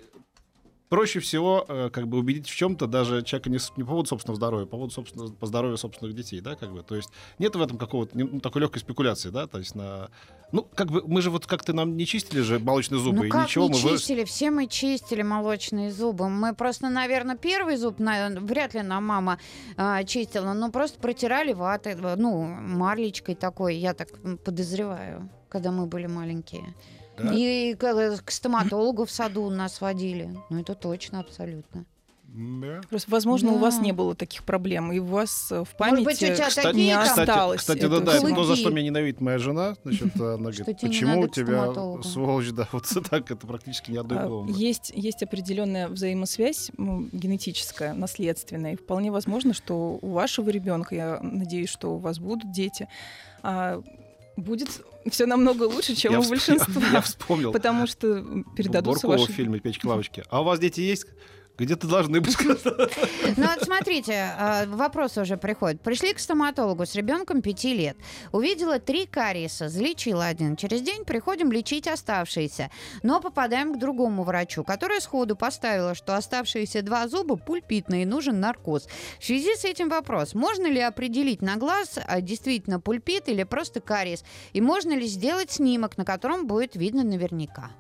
проще 0.94 1.18
всего 1.18 1.64
э, 1.66 1.90
как 1.92 2.06
бы 2.06 2.18
убедить 2.18 2.48
в 2.48 2.54
чем-то 2.54 2.86
даже 2.86 3.22
человека 3.22 3.50
не, 3.50 3.58
не 3.76 3.82
по 3.82 3.90
поводу 3.90 4.08
собственного 4.08 4.36
здоровья, 4.36 4.62
а 4.62 4.66
по 4.66 4.76
поводу 4.76 4.92
собственного, 4.92 5.32
по 5.32 5.46
здоровью 5.46 5.76
собственных 5.76 6.14
детей, 6.14 6.40
да, 6.40 6.54
как 6.54 6.72
бы. 6.72 6.84
То 6.84 6.94
есть 6.94 7.10
нет 7.40 7.56
в 7.56 7.60
этом 7.60 7.78
какого-то 7.78 8.16
ну, 8.16 8.38
такой 8.38 8.62
легкой 8.62 8.78
спекуляции, 8.78 9.30
да, 9.30 9.48
то 9.48 9.58
есть 9.58 9.74
на 9.74 10.08
ну 10.52 10.62
как 10.62 10.92
бы 10.92 11.02
мы 11.04 11.20
же 11.20 11.30
вот 11.30 11.48
как-то 11.48 11.72
нам 11.72 11.96
не 11.96 12.06
чистили 12.06 12.42
же 12.42 12.60
молочные 12.60 13.00
зубы 13.00 13.16
ну 13.16 13.24
и 13.24 13.28
как 13.28 13.46
ничего 13.46 13.64
не 13.64 13.82
мы 13.82 13.90
чистили? 13.90 14.22
Все 14.22 14.52
мы 14.52 14.68
чистили 14.68 15.22
молочные 15.22 15.90
зубы. 15.90 16.28
Мы 16.28 16.54
просто, 16.54 16.88
наверное, 16.88 17.36
первый 17.36 17.76
зуб, 17.76 17.98
на- 17.98 18.30
вряд 18.30 18.74
ли 18.74 18.82
нам 18.82 19.04
мама 19.04 19.40
а, 19.76 20.04
чистила, 20.04 20.52
но 20.52 20.70
просто 20.70 21.00
протирали 21.00 21.54
ватой, 21.54 21.96
ну, 21.96 22.44
марлечкой 22.44 23.34
такой, 23.34 23.74
я 23.74 23.94
так 23.94 24.10
подозреваю, 24.44 25.28
когда 25.48 25.72
мы 25.72 25.86
были 25.86 26.06
маленькие. 26.06 26.72
Да? 27.16 27.32
И 27.34 27.74
к, 27.74 28.22
к 28.24 28.30
стоматологу 28.30 29.04
в 29.04 29.10
саду 29.10 29.48
нас 29.50 29.80
водили. 29.80 30.30
Ну, 30.50 30.60
это 30.60 30.74
точно, 30.74 31.20
абсолютно. 31.20 31.84
Да. 32.36 32.80
Просто, 32.90 33.08
возможно, 33.12 33.52
у 33.52 33.58
вас 33.58 33.76
Да. 33.76 33.82
не 33.82 33.92
было 33.92 34.16
таких 34.16 34.42
проблем, 34.42 34.90
и 34.90 34.98
у 34.98 35.04
вас 35.04 35.50
в 35.50 35.54
Может 35.54 35.76
памяти 35.78 36.04
быть, 36.04 36.16
у 36.16 36.18
тебя 36.34 36.48
Кстати, 36.48 36.74
не 36.74 36.92
кстати, 36.92 37.20
осталось. 37.20 37.60
кстати, 37.60 37.78
Это 37.78 37.88
да, 37.88 38.00
да, 38.00 38.16
это 38.16 38.34
то, 38.34 38.44
за 38.44 38.56
что 38.56 38.70
меня 38.70 38.82
ненавидит 38.86 39.20
моя 39.20 39.38
жена. 39.38 39.76
Значит, 39.84 40.16
она 40.20 40.36
говорит, 40.50 40.66
не 40.66 40.74
почему 40.74 41.20
у 41.20 41.28
тебя, 41.28 41.46
стоматологу?» 41.62 42.02
сволочь, 42.02 42.50
да, 42.50 42.68
вот 42.72 42.88
так, 43.10 43.30
это 43.30 43.46
практически 43.46 43.92
ни 43.92 43.98
одной 43.98 44.18
А, 44.18 44.26
головы. 44.26 44.52
Есть, 44.52 44.90
есть 44.96 45.22
определенная 45.22 45.86
взаимосвязь 45.86 46.72
генетическая, 46.76 47.92
наследственная. 47.92 48.72
И 48.72 48.76
вполне 48.76 49.12
возможно, 49.12 49.54
что 49.54 50.00
у 50.02 50.10
вашего 50.10 50.50
ребенка, 50.50 50.94
я 50.96 51.20
надеюсь, 51.22 51.70
что 51.70 51.94
у 51.94 51.98
вас 51.98 52.18
будут 52.18 52.50
дети, 52.50 52.88
а, 53.44 53.80
будет 54.36 54.68
все 55.10 55.26
намного 55.26 55.64
лучше, 55.64 55.94
чем 55.94 56.12
Я 56.12 56.20
у 56.20 56.24
большинства. 56.28 56.82
Я 56.92 57.00
вспомнил 57.00 57.52
Потому 57.52 57.86
что 57.86 58.44
передадутся 58.56 59.08
ваши... 59.08 59.32
фильме 59.32 59.60
«Печки 59.60 59.86
лавочки». 59.86 60.24
А 60.28 60.40
у 60.40 60.44
вас 60.44 60.58
дети 60.58 60.80
есть? 60.80 61.06
Где-то 61.56 61.86
должны 61.86 62.20
быть. 62.20 62.36
Ну 63.36 63.46
вот 63.46 63.62
смотрите, 63.62 64.12
а, 64.38 64.66
вопрос 64.66 65.16
уже 65.16 65.36
приходит. 65.36 65.80
Пришли 65.80 66.12
к 66.12 66.18
стоматологу 66.18 66.86
с 66.86 66.94
ребенком 66.94 67.42
5 67.42 67.64
лет. 67.64 67.96
Увидела 68.32 68.78
три 68.78 69.06
кариеса, 69.06 69.68
залечила 69.68 70.26
один. 70.26 70.56
Через 70.56 70.82
день 70.82 71.04
приходим 71.04 71.50
лечить 71.50 71.88
оставшиеся. 71.88 72.70
Но 73.02 73.20
попадаем 73.20 73.74
к 73.74 73.78
другому 73.78 74.22
врачу, 74.24 74.62
который 74.62 75.00
сходу 75.00 75.36
поставила, 75.36 75.94
что 75.94 76.16
оставшиеся 76.16 76.82
два 76.82 77.08
зуба 77.08 77.36
пульпитные 77.36 78.06
нужен 78.06 78.40
наркоз. 78.40 78.86
В 79.18 79.24
связи 79.24 79.54
с 79.56 79.64
этим 79.64 79.88
вопрос. 79.88 80.34
Можно 80.34 80.66
ли 80.66 80.80
определить 80.80 81.42
на 81.42 81.56
глаз 81.56 81.98
а, 82.04 82.20
действительно 82.20 82.80
пульпит 82.80 83.28
или 83.28 83.42
просто 83.44 83.80
кариес? 83.80 84.24
И 84.52 84.60
можно 84.60 84.92
ли 84.92 85.06
сделать 85.06 85.52
снимок, 85.52 85.96
на 85.98 86.04
котором 86.04 86.46
будет 86.46 86.76
видно 86.76 87.02
наверняка? 87.04 87.70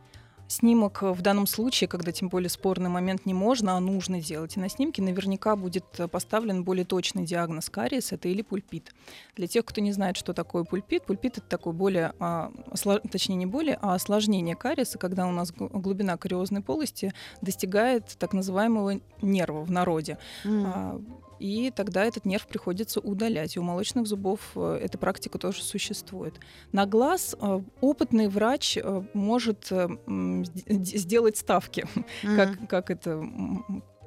Снимок 0.54 1.02
э, 1.02 1.12
в 1.12 1.20
данном 1.20 1.48
случае, 1.48 1.88
когда 1.88 2.12
тем 2.12 2.28
более 2.28 2.48
спорный 2.48 2.88
момент 2.88 3.26
не 3.26 3.34
можно, 3.34 3.76
а 3.76 3.80
нужно 3.80 4.20
делать. 4.20 4.56
И 4.56 4.60
на 4.60 4.68
снимке 4.68 5.02
наверняка 5.02 5.56
будет 5.56 5.84
э, 5.98 6.06
поставлен 6.06 6.62
более 6.62 6.84
точный 6.84 7.24
диагноз 7.24 7.68
кариес, 7.70 8.12
это 8.12 8.28
или 8.28 8.42
пульпит. 8.42 8.94
Для 9.34 9.48
тех, 9.48 9.64
кто 9.64 9.80
не 9.80 9.90
знает, 9.90 10.16
что 10.16 10.32
такое 10.32 10.62
пульпит, 10.62 11.06
пульпит 11.06 11.38
это 11.38 11.48
такой 11.48 11.72
более, 11.72 12.12
а, 12.20 12.52
осло- 12.70 13.00
точнее 13.08 13.34
не 13.34 13.46
более, 13.46 13.78
а 13.82 13.94
осложнение 13.94 14.54
кариеса, 14.54 14.96
когда 14.96 15.26
у 15.26 15.32
нас 15.32 15.50
глубина 15.50 16.16
кариозной 16.16 16.60
полости 16.60 17.12
достигает 17.40 18.16
так 18.20 18.32
называемого 18.32 19.00
нерва 19.22 19.64
в 19.64 19.72
народе. 19.72 20.18
А, 20.44 21.00
И 21.38 21.70
тогда 21.74 22.04
этот 22.04 22.24
нерв 22.24 22.46
приходится 22.46 23.00
удалять. 23.00 23.56
И 23.56 23.58
у 23.58 23.62
молочных 23.62 24.06
зубов 24.06 24.40
э, 24.56 24.78
эта 24.82 24.98
практика 24.98 25.38
тоже 25.38 25.62
существует. 25.62 26.34
На 26.72 26.86
глаз 26.86 27.36
э, 27.40 27.60
опытный 27.80 28.28
врач 28.28 28.76
э, 28.76 29.02
может 29.14 29.70
сделать 30.06 31.36
ставки, 31.36 31.86
Мгм. 32.22 32.36
как, 32.36 32.68
как 32.68 32.90
это, 32.90 33.24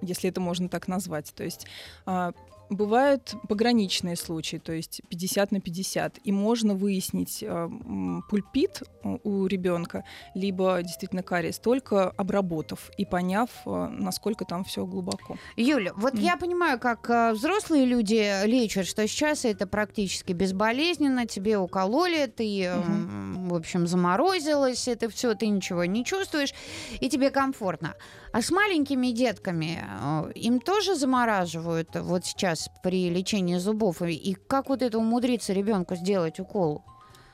если 0.02 0.30
это 0.30 0.42
можно 0.42 0.70
так 0.70 0.88
назвать. 0.88 1.34
То 1.36 1.44
есть 1.44 1.68
а, 2.06 2.34
бывают 2.70 3.34
пограничные 3.48 4.16
случаи, 4.16 4.58
то 4.58 4.74
есть 4.74 5.02
50 5.10 5.52
на 5.52 5.60
50, 5.62 6.20
и 6.24 6.32
можно 6.32 6.74
выяснить 6.76 7.44
м, 7.44 8.24
пульпит 8.30 8.84
у- 9.04 9.20
у 9.24 9.48
ребенка, 9.48 10.04
либо 10.34 10.80
действительно 10.84 11.24
кариес, 11.24 11.60
только 11.60 12.10
обработав 12.18 12.90
и 12.98 13.06
поняв, 13.06 13.50
а, 13.66 13.88
насколько 13.90 14.46
там 14.46 14.64
все 14.64 14.86
глубоко. 14.86 15.38
Юля, 15.56 15.94
вот 15.96 16.14
М. 16.16 16.20
я 16.20 16.38
понимаю, 16.38 16.80
как 16.80 17.10
э, 17.10 17.32
взрослые 17.34 17.86
люди 17.86 18.46
лечат, 18.46 18.86
что 18.88 19.08
сейчас 19.08 19.46
это 19.46 19.66
практически 19.68 20.34
безболезненно, 20.34 21.26
тебе 21.26 21.58
укололи, 21.58 22.26
ты, 22.28 22.64
э, 22.64 22.66
м, 22.68 23.50
в 23.50 23.56
общем, 23.56 23.88
заморозилась, 23.88 24.88
это 24.88 25.10
все, 25.10 25.34
ты 25.36 25.48
ничего 25.48 25.86
не 25.86 26.04
чувствуешь, 26.04 26.54
и 27.00 27.10
тебе 27.10 27.30
комфортно. 27.32 27.96
А 28.34 28.42
с 28.42 28.52
маленькими 28.52 29.08
детками 29.12 29.80
э, 29.84 30.32
им 30.36 30.60
тоже 30.60 30.96
замораживают 30.96 31.90
вот 31.96 32.26
сейчас 32.26 32.57
при 32.84 33.10
лечении 33.10 33.58
зубов, 33.58 34.02
и, 34.02 34.38
как 34.48 34.70
вот 34.70 34.82
это 34.82 34.98
умудриться 34.98 35.54
ребенку 35.54 35.96
сделать 35.96 36.40
укол? 36.40 36.84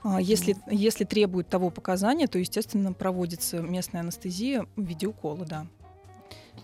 А 0.04 0.22
Если, 0.22 0.56
если 0.70 1.06
требует 1.06 1.48
того 1.48 1.70
показания, 1.70 2.28
то, 2.28 2.38
естественно, 2.38 2.92
проводится 2.92 3.60
местная 3.60 4.02
анестезия 4.02 4.66
в 4.76 4.82
виде 4.84 5.08
укола, 5.08 5.46
да. 5.46 5.68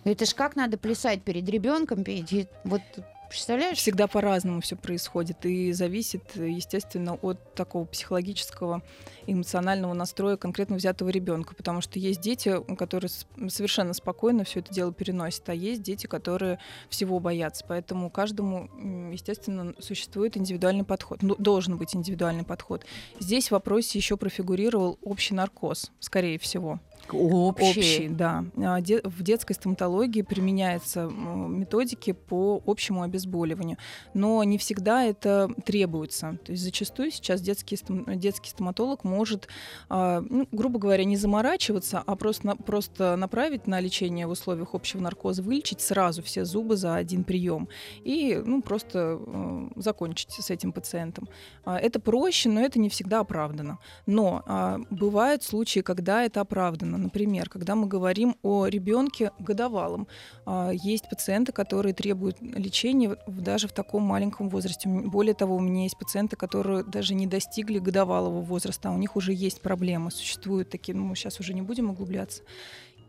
Это 0.04 0.25
ж 0.25 0.34
как 0.34 0.56
надо 0.56 0.78
плясать 0.78 1.24
перед 1.24 1.48
ребенком, 1.50 2.04
и 2.04 2.48
вот 2.63 2.82
представляешь? 3.29 3.77
Всегда 3.77 4.07
по-разному 4.07 4.62
все 4.62 4.75
происходит 4.75 5.45
и 5.45 5.71
зависит, 5.71 6.36
естественно, 6.36 7.13
от 7.13 7.53
такого 7.53 7.86
психологического, 7.86 8.81
эмоционального 9.27 9.93
настроя 9.93 10.36
конкретно 10.38 10.75
взятого 10.75 11.09
ребенка, 11.09 11.55
потому 11.55 11.81
что 11.81 12.00
есть 12.00 12.19
дети, 12.19 12.62
которые 12.75 13.12
совершенно 13.48 13.93
спокойно 13.93 14.43
все 14.43 14.59
это 14.59 14.74
дело 14.74 14.91
переносят, 14.91 15.48
а 15.50 15.53
есть 15.53 15.81
дети, 15.81 16.07
которые 16.07 16.59
всего 16.89 17.19
боятся. 17.19 17.63
Поэтому 17.67 18.09
каждому, 18.09 18.69
естественно, 19.12 19.74
существует 19.79 20.36
индивидуальный 20.36 20.83
подход. 20.83 21.21
Ну, 21.21 21.36
должен 21.38 21.77
быть 21.77 21.95
индивидуальный 21.95 22.43
подход. 22.43 22.86
Здесь 23.19 23.50
в 23.50 23.51
вопросе 23.51 23.98
еще 24.00 24.17
профигурировал 24.17 24.98
общий 25.03 25.33
наркоз, 25.33 25.91
скорее 26.00 26.39
всего. 26.39 26.79
Общий, 27.13 28.10
да. 28.10 28.46
А, 28.58 28.80
В 29.04 29.24
детской 29.24 29.54
стоматологии 29.54 30.22
применяются 30.22 31.08
методики 31.08 32.12
по 32.12 32.62
общему 32.66 33.04
обезболиванию, 33.04 33.78
но 34.13 34.44
не 34.44 34.58
всегда 34.58 35.04
это 35.04 35.50
требуется. 35.66 36.38
То 36.46 36.51
есть 36.51 36.63
зачастую 36.63 37.12
сейчас 37.12 37.42
детский, 37.42 37.78
детский 38.16 38.50
стоматолог 38.50 39.04
может, 39.04 39.48
а, 39.89 40.22
ну, 40.22 40.48
грубо 40.51 40.80
говоря, 40.80 41.04
не 41.04 41.18
заморачиваться, 41.18 42.04
а 42.06 42.16
просто, 42.16 42.56
просто 42.56 43.16
направить 43.16 43.68
на 43.68 43.80
лечение 43.80 44.28
в 44.28 44.32
условиях 44.32 44.74
общего 44.74 45.01
наркоза, 45.01 45.42
вылечить 45.42 45.82
сразу 45.82 46.22
все 46.24 46.46
зубы 46.46 46.75
за 46.75 46.96
один 46.96 47.24
прием 47.24 47.68
и 48.04 48.42
ну, 48.46 48.62
просто 48.62 49.20
э, 49.20 49.70
закончить 49.75 50.32
с 50.32 50.50
этим 50.50 50.72
пациентом. 50.72 51.30
А, 51.66 51.78
Это 51.78 52.00
проще, 52.00 52.50
но 52.50 52.62
это 52.62 52.80
не 52.80 52.89
всегда 52.89 53.20
оправдано. 53.20 53.80
Но 54.06 54.44
а, 54.46 54.80
бывают 54.89 55.44
случаи, 55.44 55.80
когда 55.82 56.24
это 56.24 56.42
оправдано. 56.42 56.98
Например, 57.00 57.50
когда 57.50 57.75
мы 57.75 57.88
говорим 57.88 58.36
о 58.44 58.68
ребенке 58.68 59.32
годовалом, 59.39 60.08
а, 60.46 60.72
есть 60.72 61.10
пациенты, 61.10 61.51
которые 61.51 61.94
требуют 61.94 62.38
лечения 62.41 63.18
даже 63.27 63.68
в 63.68 63.72
таком 63.72 64.03
маленьком 64.03 64.50
возрасте. 64.50 64.89
Более 64.89 65.34
того, 65.34 65.56
у 65.56 65.60
меня 65.60 65.84
есть 65.84 65.98
пациенты, 65.98 66.36
которые 66.36 66.84
даже 66.84 67.13
не 67.13 67.25
достигли 67.25 67.79
годовалого 67.79 68.41
возраста, 68.41 68.89
а 68.89 68.91
у 68.91 68.98
них 68.98 69.15
уже 69.15 69.34
есть 69.34 69.62
проблемы, 69.62 70.12
существуют 70.12 70.70
такие, 70.70 70.96
ну, 70.96 71.06
мы 71.06 71.15
сейчас 71.15 71.39
уже 71.39 71.53
не 71.53 71.62
будем 71.62 71.89
углубляться. 71.89 72.44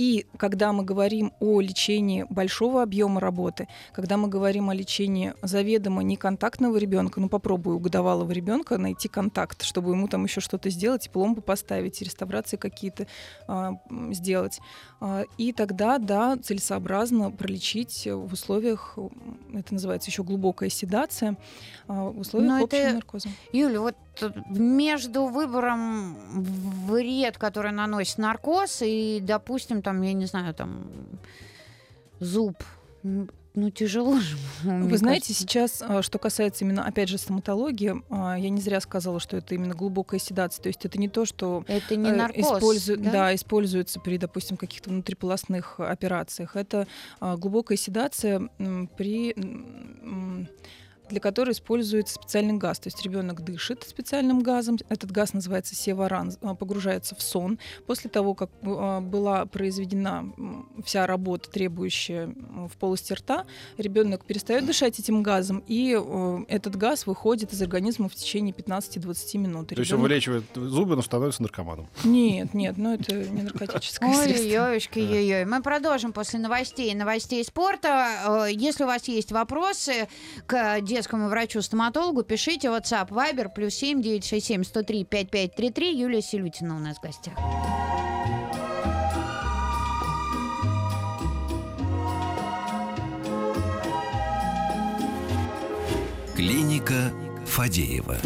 И 0.00 0.24
когда 0.38 0.72
мы 0.72 0.82
говорим 0.82 1.34
о 1.40 1.60
лечении 1.60 2.24
большого 2.30 2.82
объема 2.82 3.20
работы, 3.20 3.68
когда 3.92 4.16
мы 4.16 4.28
говорим 4.28 4.70
о 4.70 4.74
лечении 4.74 5.34
заведомо 5.42 6.02
неконтактного 6.02 6.78
ребенка, 6.78 7.20
ну 7.20 7.28
попробуй 7.28 7.74
у 7.74 7.78
годовалого 7.78 8.32
ребенка 8.32 8.78
найти 8.78 9.08
контакт, 9.08 9.62
чтобы 9.62 9.90
ему 9.90 10.08
там 10.08 10.24
еще 10.24 10.40
что-то 10.40 10.70
сделать, 10.70 11.04
и 11.04 11.10
пломбы 11.10 11.42
поставить, 11.42 12.00
и 12.00 12.06
реставрации 12.06 12.56
какие-то 12.56 13.08
а, 13.46 13.74
сделать. 14.12 14.60
А, 15.02 15.24
и 15.36 15.52
тогда, 15.52 15.98
да, 15.98 16.38
целесообразно 16.38 17.30
пролечить 17.30 18.08
в 18.10 18.32
условиях, 18.32 18.96
это 19.52 19.74
называется 19.74 20.08
еще 20.08 20.24
глубокая 20.24 20.70
седация, 20.70 21.36
а, 21.88 22.04
в 22.04 22.20
условиях 22.20 22.52
Но 22.52 22.64
общего 22.64 22.80
это- 22.80 22.94
наркоза. 22.94 23.28
Юля, 23.52 23.82
вот 23.82 23.96
между 24.48 25.26
выбором 25.26 26.16
вред, 26.86 27.38
который 27.38 27.72
наносит 27.72 28.18
наркоз, 28.18 28.82
и, 28.82 29.20
допустим, 29.22 29.82
там, 29.82 30.02
я 30.02 30.12
не 30.12 30.26
знаю, 30.26 30.54
там, 30.54 30.86
зуб, 32.18 32.56
ну, 33.54 33.70
тяжело 33.70 34.20
же. 34.20 34.36
Вы 34.62 34.96
знаете, 34.96 35.28
кажется. 35.28 35.42
сейчас, 35.42 35.82
а, 35.82 36.02
что 36.02 36.18
касается 36.18 36.64
именно, 36.64 36.84
опять 36.84 37.08
же, 37.08 37.18
стоматологии, 37.18 38.00
а, 38.08 38.38
я 38.38 38.48
не 38.48 38.60
зря 38.60 38.80
сказала, 38.80 39.18
что 39.18 39.36
это 39.36 39.56
именно 39.56 39.74
глубокая 39.74 40.20
седация. 40.20 40.62
То 40.62 40.68
есть 40.68 40.84
это 40.84 40.98
не 40.98 41.08
то, 41.08 41.24
что 41.24 41.64
Это 41.66 41.96
не 41.96 42.10
э, 42.10 42.14
наркоз, 42.14 42.58
используют- 42.58 43.02
да? 43.02 43.10
да, 43.10 43.34
используется 43.34 43.98
при, 43.98 44.18
допустим, 44.18 44.56
каких-то 44.56 44.90
внутриполосных 44.90 45.80
операциях. 45.80 46.54
Это 46.54 46.86
а, 47.18 47.36
глубокая 47.36 47.76
седация 47.76 48.48
при 48.96 49.34
для 51.10 51.20
которой 51.20 51.50
используется 51.52 52.14
специальный 52.14 52.54
газ. 52.54 52.78
То 52.80 52.86
есть 52.88 53.02
ребенок 53.02 53.42
дышит 53.44 53.84
специальным 53.86 54.40
газом. 54.42 54.78
Этот 54.88 55.10
газ 55.10 55.32
называется 55.34 55.74
севаран, 55.74 56.32
а, 56.40 56.54
погружается 56.54 57.14
в 57.14 57.22
сон. 57.22 57.58
После 57.86 58.08
того, 58.10 58.34
как 58.34 58.50
а, 58.62 59.00
была 59.00 59.46
произведена 59.46 60.32
вся 60.84 61.06
работа, 61.06 61.50
требующая 61.50 62.34
в 62.68 62.76
полости 62.78 63.12
рта, 63.12 63.44
ребенок 63.76 64.24
перестает 64.24 64.64
дышать 64.66 64.98
этим 64.98 65.22
газом, 65.22 65.62
и 65.66 65.96
э, 66.00 66.38
этот 66.48 66.76
газ 66.76 67.06
выходит 67.06 67.52
из 67.52 67.60
организма 67.62 68.08
в 68.08 68.14
течение 68.14 68.54
15-20 68.54 69.38
минут. 69.38 69.68
То 69.68 69.74
есть 69.74 69.92
он 69.92 69.98
ребенок- 69.98 70.02
вылечивает 70.02 70.44
зубы, 70.54 70.96
но 70.96 71.02
становится 71.02 71.42
наркоманом. 71.42 71.88
Нет, 72.04 72.54
нет, 72.54 72.76
ну 72.76 72.94
это 72.94 73.14
не 73.14 73.42
наркотическое 73.42 74.14
средство. 74.14 74.72
ёшки, 74.72 74.98
ой 74.98 75.44
Мы 75.44 75.62
продолжим 75.62 76.12
после 76.12 76.38
новостей, 76.38 76.94
новостей 76.94 77.44
спорта. 77.44 78.46
Э, 78.46 78.52
Если 78.52 78.84
у 78.84 78.86
вас 78.86 79.08
есть 79.08 79.32
вопросы 79.32 80.08
к 80.46 80.80
детскому 81.00 81.28
врачу-стоматологу, 81.28 82.24
пишите 82.24 82.68
WhatsApp 82.68 83.08
Viber 83.08 83.48
плюс 83.48 83.74
7 83.74 84.02
967 84.02 84.64
103 84.64 85.04
5533. 85.04 85.98
Юлия 85.98 86.20
Селютина 86.20 86.76
у 86.76 86.78
нас 86.78 86.98
в 86.98 87.02
гостях. 87.02 87.32
Клиника 96.36 97.12
Фадеева. 97.46 98.16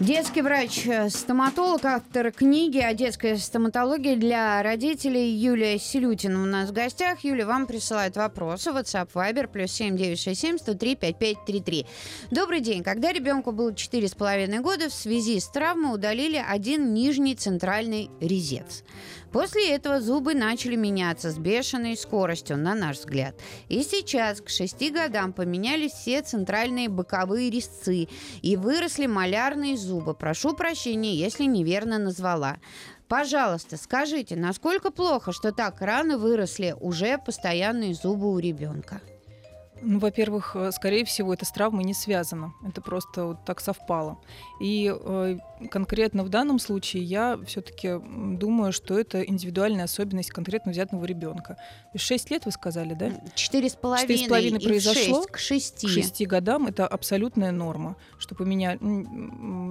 Детский 0.00 0.42
врач-стоматолог, 0.42 1.84
автор 1.84 2.32
книги 2.32 2.78
о 2.78 2.92
детской 2.94 3.38
стоматологии 3.38 4.16
для 4.16 4.60
родителей 4.62 5.30
Юлия 5.30 5.78
Селютина 5.78 6.42
у 6.42 6.46
нас 6.46 6.70
в 6.70 6.72
гостях. 6.72 7.20
Юлия, 7.22 7.44
вам 7.44 7.66
присылают 7.66 8.16
вопросы. 8.16 8.70
WhatsApp, 8.70 9.10
Viber, 9.14 9.46
плюс 9.46 9.70
7967 9.70 10.58
103 10.58 10.96
5533. 10.96 11.86
Добрый 12.30 12.60
день. 12.60 12.82
Когда 12.82 13.12
ребенку 13.12 13.52
было 13.52 13.70
4,5 13.70 14.60
года, 14.60 14.88
в 14.88 14.94
связи 14.94 15.38
с 15.38 15.46
травмой 15.48 15.94
удалили 15.94 16.42
один 16.44 16.94
нижний 16.94 17.36
центральный 17.36 18.10
резец. 18.20 18.82
После 19.30 19.70
этого 19.70 20.00
зубы 20.00 20.34
начали 20.34 20.76
меняться 20.76 21.30
с 21.30 21.38
бешеной 21.38 21.96
скоростью, 21.96 22.58
на 22.58 22.74
наш 22.74 22.98
взгляд. 22.98 23.34
И 23.68 23.82
сейчас, 23.82 24.42
к 24.42 24.50
шести 24.50 24.90
годам, 24.90 25.32
поменялись 25.32 25.92
все 25.92 26.20
центральные 26.20 26.90
боковые 26.90 27.50
резцы 27.50 28.08
и 28.42 28.56
выросли 28.56 29.06
малярные 29.06 29.78
зубы. 29.78 29.91
Прошу 30.00 30.54
прощения, 30.54 31.14
если 31.14 31.44
неверно 31.44 31.98
назвала. 31.98 32.56
Пожалуйста, 33.08 33.76
скажите, 33.76 34.36
насколько 34.36 34.90
плохо, 34.90 35.32
что 35.32 35.52
так 35.52 35.80
рано 35.82 36.16
выросли 36.16 36.74
уже 36.80 37.18
постоянные 37.18 37.94
зубы 37.94 38.32
у 38.32 38.38
ребенка? 38.38 39.00
Ну, 39.82 39.98
во-первых, 39.98 40.54
э, 40.54 40.70
скорее 40.70 41.04
всего, 41.04 41.34
это 41.34 41.44
с 41.44 41.50
травмой 41.50 41.84
не 41.84 41.92
связано. 41.92 42.54
Это 42.66 42.80
просто 42.80 43.26
вот 43.26 43.44
так 43.44 43.60
совпало. 43.60 44.18
И 44.60 44.94
э, 44.94 45.38
конкретно 45.70 46.24
в 46.24 46.28
данном 46.28 46.58
случае 46.58 47.02
я 47.02 47.38
все-таки 47.46 47.98
думаю, 48.00 48.72
что 48.72 48.98
это 48.98 49.22
индивидуальная 49.22 49.84
особенность 49.84 50.30
конкретно 50.30 50.72
взятого 50.72 51.04
ребенка. 51.04 51.56
6 51.94 52.30
лет 52.30 52.44
вы 52.44 52.52
сказали, 52.52 52.94
да? 52.94 53.10
Четыре 53.34 53.68
с 53.68 53.74
половиной. 53.74 54.08
Четыре 54.08 54.26
с 54.26 54.28
половиной 54.28 54.60
произошло. 54.60 55.22
6 55.22 55.30
к 55.30 55.38
шести. 55.38 55.86
К 55.86 55.90
6 55.90 56.26
годам 56.26 56.66
это 56.66 56.86
абсолютная 56.86 57.52
норма, 57.52 57.96
что 58.18 58.34
поменять. 58.34 58.80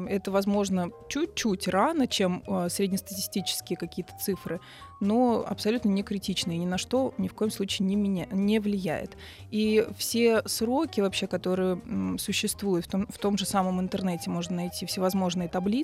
Это, 0.10 0.32
возможно, 0.32 0.92
чуть-чуть 1.10 1.68
рано, 1.68 2.08
чем 2.08 2.44
э, 2.48 2.70
среднестатистические 2.70 3.78
какие-то 3.78 4.14
цифры, 4.20 4.60
но 5.02 5.44
абсолютно 5.46 5.90
не 5.90 6.04
критично 6.04 6.52
и 6.52 6.58
ни 6.58 6.66
на 6.66 6.78
что 6.78 7.14
ни 7.18 7.28
в 7.28 7.34
коем 7.34 7.52
случае 7.52 7.88
не, 7.88 7.96
меня, 7.96 8.28
не 8.32 8.60
влияет. 8.60 9.18
И 9.50 9.86
все 9.98 10.44
сроки 10.46 11.02
вообще, 11.02 11.28
которые 11.28 11.82
существуют 12.18 12.86
в 12.86 12.90
том, 12.90 13.08
в 13.08 13.18
том 13.18 13.38
же 13.38 13.46
самом 13.46 13.82
интернете, 13.82 14.30
можно 14.30 14.58
найти 14.58 14.86
всевозможные 14.86 15.50
таблицы, 15.50 15.81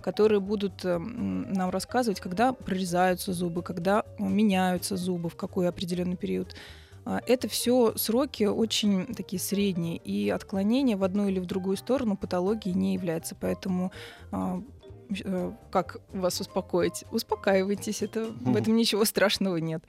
которые 0.00 0.40
будут 0.40 0.84
э, 0.84 0.98
нам 0.98 1.70
рассказывать, 1.70 2.20
когда 2.20 2.52
прорезаются 2.52 3.32
зубы, 3.32 3.62
когда 3.62 4.04
меняются 4.18 4.96
зубы, 4.96 5.28
в 5.28 5.36
какой 5.36 5.68
определенный 5.68 6.16
период. 6.16 6.54
А, 7.04 7.20
это 7.26 7.48
все 7.48 7.94
сроки 7.96 8.44
очень 8.44 9.14
такие 9.14 9.40
средние, 9.40 9.96
и 9.98 10.30
отклонение 10.30 10.96
в 10.96 11.04
одну 11.04 11.28
или 11.28 11.38
в 11.38 11.46
другую 11.46 11.76
сторону 11.76 12.16
патологии 12.16 12.70
не 12.70 12.94
является. 12.94 13.34
Поэтому 13.34 13.92
а, 14.32 14.62
Э, 15.24 15.52
как 15.70 15.98
вас 16.12 16.40
успокоить? 16.40 17.04
Успокаивайтесь, 17.10 18.02
это, 18.02 18.26
в 18.40 18.56
этом 18.56 18.76
ничего 18.76 19.04
страшного 19.04 19.56
нет. 19.56 19.82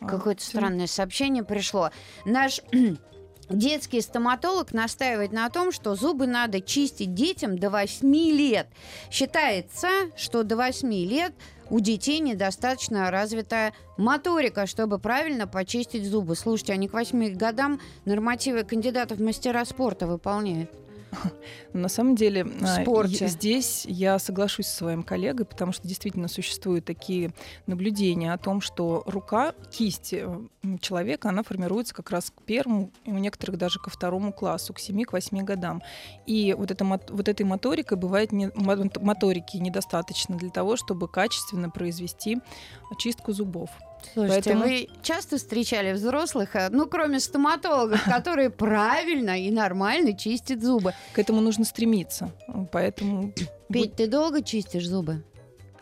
А, 0.00 0.06
Какое-то 0.06 0.42
странное 0.44 0.86
сообщение 0.86 1.44
пришло. 1.44 1.90
Наш 2.24 2.60
Детский 3.52 4.00
стоматолог 4.00 4.72
настаивает 4.72 5.32
на 5.32 5.48
том, 5.50 5.72
что 5.72 5.94
зубы 5.94 6.26
надо 6.26 6.62
чистить 6.62 7.12
детям 7.12 7.58
до 7.58 7.68
8 7.68 8.06
лет. 8.14 8.66
Считается, 9.10 9.88
что 10.16 10.42
до 10.42 10.56
8 10.56 10.90
лет 10.90 11.34
у 11.68 11.78
детей 11.78 12.20
недостаточно 12.20 13.10
развитая 13.10 13.74
моторика, 13.98 14.66
чтобы 14.66 14.98
правильно 14.98 15.46
почистить 15.46 16.06
зубы. 16.06 16.34
Слушайте, 16.34 16.72
они 16.72 16.88
к 16.88 16.94
8 16.94 17.36
годам 17.36 17.78
нормативы 18.06 18.64
кандидатов 18.64 19.18
в 19.18 19.22
мастера 19.22 19.64
спорта 19.66 20.06
выполняют. 20.06 20.70
На 21.72 21.88
самом 21.88 22.14
деле 22.14 22.44
в 22.44 22.62
а, 22.62 22.82
спорте. 22.82 23.28
здесь 23.28 23.84
я 23.86 24.18
соглашусь 24.18 24.66
со 24.66 24.76
своим 24.76 25.02
коллегой, 25.02 25.46
потому 25.46 25.72
что 25.72 25.86
действительно 25.86 26.28
существуют 26.28 26.84
такие 26.84 27.32
наблюдения 27.66 28.32
о 28.32 28.38
том, 28.38 28.60
что 28.60 29.02
рука, 29.06 29.54
кисть 29.70 30.12
э, 30.12 30.28
человека, 30.80 31.28
она 31.28 31.42
формируется 31.42 31.94
как 31.94 32.10
раз 32.10 32.30
к 32.30 32.42
первому, 32.42 32.90
у 33.06 33.12
некоторых 33.12 33.58
даже 33.58 33.78
ко 33.78 33.90
второму 33.90 34.32
классу, 34.32 34.72
к 34.72 34.78
7-8 34.78 35.42
годам. 35.42 35.82
И 36.26 36.54
вот, 36.56 36.70
это, 36.70 36.84
вот 36.84 37.28
этой 37.28 37.44
моторикой 37.44 37.98
бывает 37.98 38.32
не, 38.32 38.50
моторики 38.54 39.56
недостаточно 39.56 40.36
для 40.36 40.50
того, 40.50 40.76
чтобы 40.76 41.08
качественно 41.08 41.70
произвести 41.70 42.38
очистку 42.90 43.32
зубов. 43.32 43.70
Слушайте, 44.12 44.50
Поэтому... 44.50 44.64
вы 44.64 44.88
часто 45.02 45.36
встречали 45.36 45.92
взрослых, 45.92 46.56
э, 46.56 46.68
ну, 46.70 46.86
кроме 46.86 47.20
стоматологов, 47.20 48.02
которые 48.06 48.50
правильно 48.50 49.40
и 49.40 49.50
нормально 49.50 50.16
чистят 50.16 50.62
зубы? 50.62 50.94
К 51.12 51.18
этому 51.18 51.40
нужно 51.40 51.64
стремиться. 51.64 52.30
Поэтому... 52.70 53.32
Петь, 53.68 53.96
ты 53.96 54.06
долго 54.06 54.42
чистишь 54.42 54.86
зубы? 54.86 55.22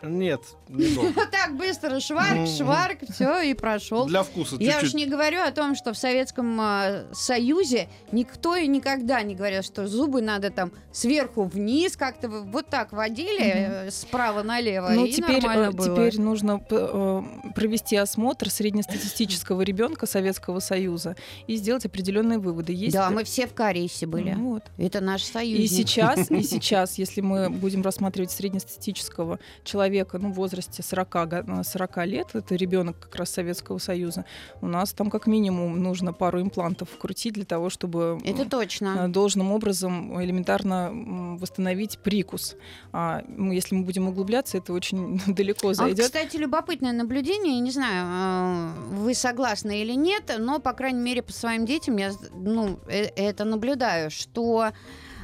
Нет, 0.03 0.41
недолго. 0.67 1.13
Так 1.31 1.55
быстро 1.55 1.99
шварк, 1.99 2.47
шварк, 2.47 2.99
все 3.09 3.41
и 3.41 3.53
прошел. 3.53 4.07
Для 4.07 4.23
вкуса 4.23 4.57
Я 4.59 4.79
уж 4.79 4.93
не 4.93 5.05
говорю 5.05 5.41
о 5.41 5.51
том, 5.51 5.75
что 5.75 5.93
в 5.93 5.97
Советском 5.97 6.59
э, 6.59 7.13
Союзе 7.13 7.87
никто 8.11 8.55
и 8.55 8.67
никогда 8.67 9.21
не 9.21 9.35
говорил, 9.35 9.61
что 9.61 9.87
зубы 9.87 10.21
надо 10.21 10.49
там 10.49 10.71
сверху 10.91 11.43
вниз 11.43 11.95
как-то 11.95 12.29
вот 12.29 12.67
так 12.67 12.91
водили 12.91 13.41
э, 13.41 13.91
справа 13.91 14.41
налево. 14.43 14.89
Ну 14.89 15.05
и 15.05 15.11
теперь 15.11 15.41
нормально 15.41 15.71
было. 15.71 15.89
теперь 15.89 16.19
нужно 16.19 16.61
э, 16.69 17.21
провести 17.55 17.95
осмотр 17.95 18.49
среднестатистического 18.49 19.61
ребенка 19.61 20.07
Советского 20.07 20.59
Союза 20.59 21.15
и 21.47 21.55
сделать 21.55 21.85
определенные 21.85 22.39
выводы. 22.39 22.73
Есть 22.73 22.93
да, 22.93 23.09
мы 23.11 23.23
все 23.23 23.45
в 23.45 23.53
кариесе 23.53 24.07
были. 24.07 24.31
Ну 24.31 24.53
вот. 24.53 24.63
Это 24.77 24.99
наш 24.99 25.23
союз. 25.23 25.59
И 25.59 25.67
сейчас, 25.67 26.31
и 26.31 26.41
сейчас, 26.43 26.97
если 26.97 27.21
мы 27.21 27.49
будем 27.49 27.83
рассматривать 27.83 28.31
среднестатистического 28.31 29.39
человека, 29.63 29.90
ну 30.13 30.31
в 30.31 30.33
возрасте 30.33 30.61
возрасте 30.61 30.83
40, 30.83 31.63
40 31.63 31.97
э, 31.97 32.05
лет, 32.05 32.27
это 32.33 32.55
ребенок 32.55 32.99
как 32.99 33.15
раз 33.15 33.29
Советского 33.31 33.77
Союза, 33.79 34.25
у 34.61 34.67
нас 34.67 34.93
там 34.93 35.09
как 35.09 35.27
минимум 35.27 35.81
нужно 35.81 36.13
пару 36.13 36.41
имплантов 36.41 36.89
вкрутить 36.89 37.33
для 37.33 37.45
того, 37.45 37.69
чтобы 37.69 38.19
это 38.23 38.49
точно. 38.49 39.05
Э, 39.05 39.07
должным 39.07 39.51
образом 39.51 40.21
элементарно 40.21 41.37
восстановить 41.37 41.99
прикус. 41.99 42.55
А 42.91 43.23
если 43.37 43.75
мы 43.75 43.83
будем 43.83 44.07
углубляться, 44.07 44.57
это 44.57 44.73
очень 44.73 45.21
далеко 45.27 45.73
зайдет. 45.73 45.99
А, 45.99 46.03
кстати, 46.03 46.37
любопытное 46.37 46.93
наблюдение, 46.93 47.55
я 47.55 47.61
не 47.61 47.71
знаю, 47.71 48.05
э, 48.07 48.95
вы 48.95 49.13
согласны 49.13 49.81
или 49.81 49.93
нет, 49.93 50.31
но, 50.37 50.59
по 50.59 50.73
крайней 50.73 51.01
мере, 51.01 51.21
по 51.21 51.33
своим 51.33 51.65
детям 51.65 51.97
я 51.97 52.11
ну, 52.33 52.79
это 52.87 53.45
наблюдаю, 53.45 54.11
что 54.11 54.71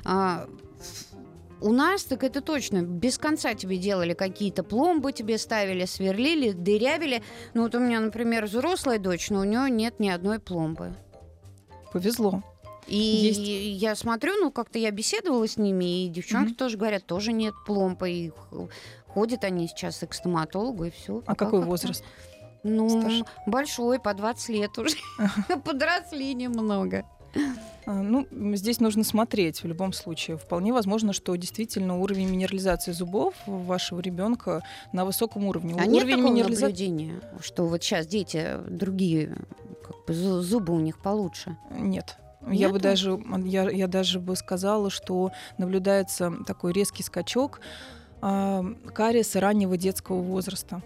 а, 0.06 0.48
у 1.62 1.72
нас 1.72 2.04
так 2.04 2.24
это 2.24 2.42
точно. 2.42 2.84
Без 2.84 3.18
конца 3.18 3.54
тебе 3.54 3.78
делали 3.78 4.14
какие-то 4.14 4.64
пломбы, 4.64 5.12
тебе 5.12 5.38
ставили, 5.38 5.86
сверлили, 5.86 6.52
дырявили. 6.52 7.24
Ну 7.54 7.64
вот 7.64 7.76
у 7.76 7.80
меня, 7.80 8.00
например, 8.00 8.46
взрослая 8.46 9.00
дочь, 9.00 9.30
но 9.30 9.42
у 9.42 9.44
нее 9.44 9.70
нет 9.70 10.00
ни 10.00 10.10
одной 10.10 10.40
пломбы. 10.40 10.96
Повезло. 11.92 12.44
И 12.88 12.98
Есть. 12.98 13.82
я 13.82 13.96
смотрю, 13.96 14.34
ну 14.38 14.52
как-то 14.52 14.80
я 14.80 14.92
беседовала 14.92 15.46
с 15.48 15.58
ними, 15.58 16.06
и 16.06 16.10
девчонки 16.10 16.54
mm-hmm. 16.54 16.56
тоже 16.56 16.78
говорят, 16.78 17.06
тоже 17.06 17.34
нет 17.34 17.54
пломбы. 17.66 18.10
И 18.10 18.32
ходят 19.08 19.44
они 19.44 19.68
сейчас 19.68 20.04
и 20.04 20.08
к 20.08 20.14
стоматологу, 20.14 20.86
и 20.86 20.92
все. 20.92 21.22
А 21.26 21.36
какой 21.36 21.64
возраст? 21.64 22.04
Ну, 22.64 22.90
Старше? 22.90 23.26
большой, 23.46 24.00
по 24.00 24.14
20 24.14 24.50
лет 24.50 24.78
уже. 24.78 24.96
Подросли 25.66 26.34
немного. 26.34 27.06
А, 27.88 27.94
ну, 27.94 28.28
здесь 28.56 28.82
нужно 28.82 29.06
смотреть 29.06 29.64
в 29.64 29.68
любом 29.68 29.94
случае. 29.94 30.38
Вполне 30.38 30.74
возможно, 30.74 31.14
что 31.14 31.34
действительно 31.36 31.98
уровень 32.00 32.30
минерализации 32.30 32.92
зубов 32.92 33.34
вашего 33.46 34.02
ребенка 34.02 34.62
на 34.92 35.06
высоком 35.06 35.46
уровне. 35.46 35.74
А 35.74 35.84
уровень 35.84 35.94
нет 35.94 36.10
такого 36.10 36.34
минерализа... 36.34 36.62
наблюдения, 36.64 37.22
что 37.42 37.66
вот 37.66 37.82
сейчас 37.82 38.06
дети 38.06 38.58
другие, 38.68 39.38
как 39.82 39.96
бы 40.06 40.14
зубы 40.14 40.74
у 40.74 40.80
них 40.80 41.00
получше? 41.00 41.58
Нет. 41.72 42.18
Нет? 42.42 42.60
Я 42.60 42.70
бы 42.70 42.80
даже, 42.80 43.20
я, 43.46 43.70
я 43.70 43.88
даже 43.88 44.20
бы 44.20 44.36
сказала, 44.36 44.90
что 44.90 45.32
наблюдается 45.58 46.34
такой 46.46 46.74
резкий 46.74 47.04
скачок 47.04 47.62
кариеса 48.20 49.40
раннего 49.40 49.78
детского 49.78 50.22
возраста. 50.22 50.82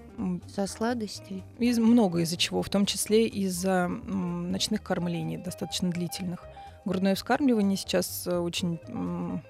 Со 0.54 0.68
сладостей? 0.68 1.44
Из, 1.60 1.80
много 1.80 2.20
из-за 2.20 2.38
чего, 2.38 2.62
в 2.62 2.70
том 2.70 2.86
числе 2.86 3.28
из-за 3.28 3.88
ночных 3.88 4.84
кормлений, 4.84 5.38
достаточно 5.38 5.90
длительных 5.90 6.46
грудное 6.86 7.16
вскармливание 7.16 7.78
сейчас 7.78 8.26
э, 8.28 8.38
очень 8.38 8.80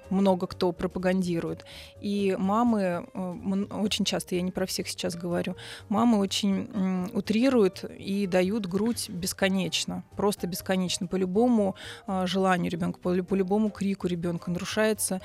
много 0.09 0.47
кто 0.47 0.71
пропагандирует. 0.71 1.65
И 2.01 2.35
мамы, 2.37 3.07
э, 3.13 3.65
очень 3.71 4.05
часто, 4.05 4.35
я 4.35 4.41
не 4.41 4.51
про 4.51 4.65
всех 4.65 4.87
сейчас 4.87 5.15
говорю, 5.15 5.55
мамы 5.89 6.19
очень 6.19 7.09
утрируют 7.13 7.83
и 7.97 8.27
дают 8.27 8.65
грудь 8.67 9.09
бесконечно, 9.09 10.03
просто 10.15 10.47
бесконечно, 10.47 11.07
по 11.07 11.15
любому 11.15 11.75
а, 12.05 12.25
желанию 12.27 12.71
ребенка, 12.71 12.99
по, 12.99 13.13
любому 13.13 13.69
крику 13.69 14.07
ребенка 14.07 14.51
нарушается 14.51 15.21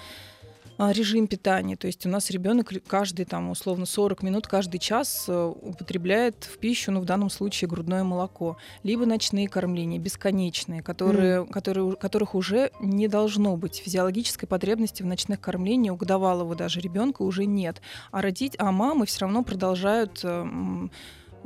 режим 0.79 1.27
питания. 1.27 1.77
То 1.77 1.87
есть 1.87 2.05
у 2.07 2.09
нас 2.09 2.31
ребенок 2.31 2.73
каждый 2.87 3.25
там 3.25 3.51
условно 3.51 3.87
40 3.87 4.23
минут, 4.23 4.47
каждый 4.47 4.79
час 4.79 5.25
э, 5.29 5.53
употребляет 5.63 6.45
в 6.45 6.59
пищу, 6.59 6.93
ну 6.93 7.01
в 7.01 7.05
данном 7.05 7.31
случае 7.31 7.69
грудное 7.69 8.05
молоко, 8.05 8.57
либо 8.83 9.07
ночные 9.07 9.49
кормления 9.49 9.99
бесконечные, 9.99 10.83
которые, 10.83 11.43
mm. 11.43 11.51
которые, 11.51 11.97
которых 11.97 12.35
уже 12.35 12.71
не 12.81 13.09
должно 13.09 13.57
быть. 13.57 13.77
Физиологической 13.77 14.49
потребности 14.49 15.03
в 15.03 15.07
ночных 15.07 15.41
кормлениях 15.41 15.95
у 15.95 15.97
годовалого 15.97 16.55
даже 16.55 16.81
ребенка 16.81 17.23
уже 17.23 17.47
нет. 17.47 17.81
А 18.11 18.21
родить, 18.21 18.55
а 18.59 18.71
мамы 18.71 19.07
все 19.07 19.21
равно 19.21 19.43
продолжают 19.43 20.21
э, 20.23 20.45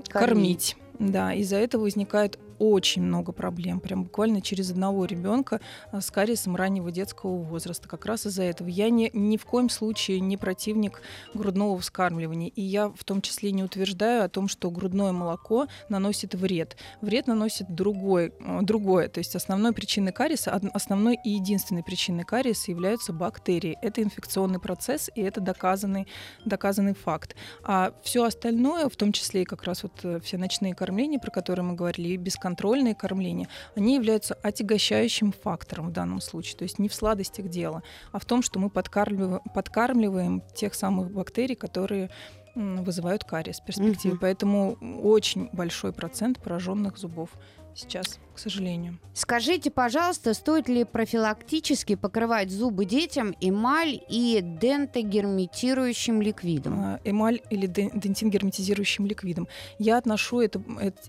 кормить. 0.09 0.13
кормить. 0.13 0.77
Да, 0.99 1.33
из-за 1.35 1.57
этого 1.57 1.83
возникает 1.83 2.39
очень 2.61 3.03
много 3.03 3.33
проблем, 3.33 3.81
прям 3.81 4.05
буквально 4.05 4.43
через 4.43 4.71
одного 4.71 5.07
ребенка 5.07 5.61
а, 5.91 6.01
с 6.01 6.11
кариесом 6.11 6.55
раннего 6.57 6.93
детского 6.93 7.39
возраста. 7.39 7.89
Как 7.89 8.05
раз 8.05 8.27
из-за 8.27 8.43
этого. 8.43 8.69
Я 8.69 8.91
не, 8.91 9.11
ни 9.15 9.39
в 9.39 9.47
коем 9.47 9.71
случае 9.71 10.21
не 10.21 10.37
противник 10.37 11.01
грудного 11.35 11.79
вскармливания. 11.81 12.49
И 12.49 12.61
я 12.61 12.91
в 12.91 13.03
том 13.05 13.23
числе 13.23 13.51
не 13.53 13.65
утверждаю 13.65 14.25
о 14.25 14.29
том, 14.29 14.47
что 14.47 14.71
грудное 14.71 15.13
молоко 15.13 15.67
наносит 15.89 16.35
вред. 16.35 16.77
Вред 17.01 17.27
наносит 17.27 17.75
другой, 17.75 18.35
а, 18.41 18.61
другое. 18.61 19.09
То 19.09 19.19
есть 19.19 19.35
основной 19.35 19.73
причиной 19.73 20.13
кариеса, 20.13 20.61
основной 20.75 21.19
и 21.25 21.31
единственной 21.31 21.83
причиной 21.83 22.25
кариеса 22.25 22.71
являются 22.71 23.15
бактерии. 23.15 23.79
Это 23.81 24.03
инфекционный 24.03 24.61
процесс, 24.61 25.11
и 25.15 25.23
это 25.23 25.41
доказанный, 25.41 26.07
доказанный 26.45 26.95
факт. 26.95 27.35
А 27.65 27.95
все 28.03 28.25
остальное, 28.25 28.91
в 28.91 28.97
том 28.97 29.13
числе 29.13 29.43
и 29.43 29.45
как 29.47 29.65
раз 29.65 29.83
вот 29.83 29.93
э, 30.03 30.21
все 30.21 30.37
ночные 30.37 30.75
кормления, 30.75 31.19
про 31.19 31.31
которые 31.31 31.65
мы 31.65 31.75
говорили, 31.75 32.09
и 32.11 32.17
бесконтрольные 32.19 32.50
бесконтрольные 32.51 32.95
кормления, 32.95 33.49
они 33.77 33.95
являются 33.95 34.35
отягощающим 34.35 35.33
фактором 35.33 35.89
в 35.89 35.93
данном 35.93 36.21
случае. 36.21 36.57
То 36.57 36.65
есть 36.65 36.79
не 36.79 36.89
в 36.89 36.95
сладостях 36.95 37.49
дело, 37.49 37.83
а 38.13 38.19
в 38.19 38.25
том, 38.25 38.43
что 38.43 38.59
мы 38.59 38.71
подкармливаем, 38.71 39.41
подкармливаем 39.55 40.43
тех 40.55 40.75
самых 40.75 41.11
бактерий, 41.11 41.55
которые 41.55 42.11
вызывают 42.55 43.25
кариес 43.25 43.61
в 43.61 43.65
перспективе. 43.65 44.15
Угу. 44.15 44.21
Поэтому 44.21 44.77
очень 45.03 45.49
большой 45.53 45.93
процент 45.93 46.43
пораженных 46.43 46.99
зубов 46.99 47.31
сейчас, 47.75 48.19
к 48.35 48.39
сожалению. 48.39 48.99
Скажите, 49.15 49.71
пожалуйста, 49.71 50.35
стоит 50.35 50.69
ли 50.69 50.85
профилактически 50.85 51.95
покрывать 51.95 52.51
зубы 52.51 52.85
детям 52.85 53.35
эмаль 53.41 54.01
и 54.09 54.41
дентогерметирующим 54.43 56.23
ликвидом? 56.23 56.81
А, 56.81 57.01
эмаль 57.05 57.41
или 57.51 57.67
дентин-герметизирующим 57.67 59.07
ликвидом. 59.07 59.49
Я 59.79 59.99
отношу 59.99 60.41
это, 60.41 60.63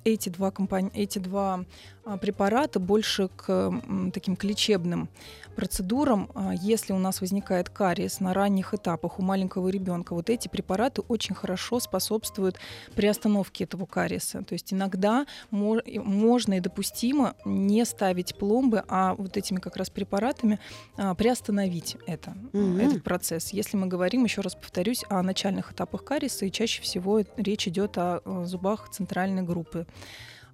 эти 0.03 0.29
два, 0.29 0.51
компани- 0.51 0.91
эти 0.93 1.19
два 1.19 1.65
а, 2.03 2.17
препарата 2.17 2.79
больше 2.79 3.29
к 3.35 3.71
таким 4.13 4.35
к 4.35 4.43
лечебным 4.43 5.09
процедурам, 5.55 6.29
а, 6.33 6.53
если 6.53 6.93
у 6.93 6.97
нас 6.97 7.21
возникает 7.21 7.69
кариес 7.69 8.19
на 8.19 8.33
ранних 8.33 8.73
этапах 8.73 9.19
у 9.19 9.21
маленького 9.21 9.67
ребенка, 9.69 10.13
вот 10.13 10.29
эти 10.29 10.47
препараты 10.47 11.01
очень 11.01 11.35
хорошо 11.35 11.79
способствуют 11.79 12.57
приостановке 12.95 13.65
этого 13.65 13.85
кариеса. 13.85 14.43
То 14.43 14.53
есть 14.53 14.73
иногда 14.73 15.25
можно 15.51 16.50
и 16.57 16.59
допустимо 16.59 17.35
не 17.45 17.85
ставить 17.85 18.35
пломбы, 18.35 18.83
а 18.87 19.13
вот 19.15 19.37
этими 19.37 19.59
как 19.59 19.75
раз 19.77 19.89
препаратами 19.89 20.59
а, 20.97 21.15
приостановить 21.15 21.97
это, 22.07 22.35
угу. 22.53 22.77
этот 22.77 23.03
процесс. 23.03 23.51
Если 23.51 23.77
мы 23.77 23.87
говорим, 23.87 24.23
еще 24.23 24.41
раз 24.41 24.55
повторюсь, 24.55 25.03
о 25.09 25.21
начальных 25.21 25.71
этапах 25.71 26.03
кариеса, 26.03 26.45
и 26.45 26.51
чаще 26.51 26.81
всего 26.81 27.21
речь 27.37 27.67
идет 27.67 27.97
о 27.97 28.21
зубах 28.45 28.89
центральной 28.89 29.41
группы. 29.41 29.85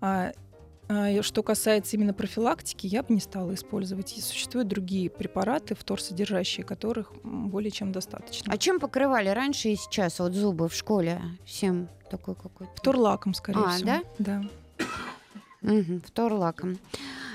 А, 0.01 0.31
что 1.21 1.43
касается 1.43 1.97
именно 1.97 2.13
профилактики, 2.13 2.87
я 2.87 3.03
бы 3.03 3.13
не 3.13 3.19
стала 3.19 3.53
использовать. 3.53 4.17
И 4.17 4.21
существуют 4.21 4.69
другие 4.69 5.09
препараты, 5.09 5.75
вторсодержащие 5.75 6.65
которых 6.65 7.11
более 7.23 7.71
чем 7.71 7.91
достаточно. 7.91 8.51
А 8.51 8.57
чем 8.57 8.79
покрывали 8.79 9.29
раньше 9.29 9.69
и 9.69 9.75
сейчас 9.75 10.19
вот 10.19 10.33
зубы 10.33 10.69
в 10.69 10.73
школе? 10.73 11.21
Всем 11.45 11.89
такой 12.09 12.35
какой-то? 12.35 12.71
Вторлаком, 12.75 13.33
скорее 13.33 13.65
а, 13.65 13.69
всего. 13.71 13.85
да? 13.87 14.01
Да. 14.17 14.85
Угу, 15.67 16.01
вторлаком. 16.05 16.79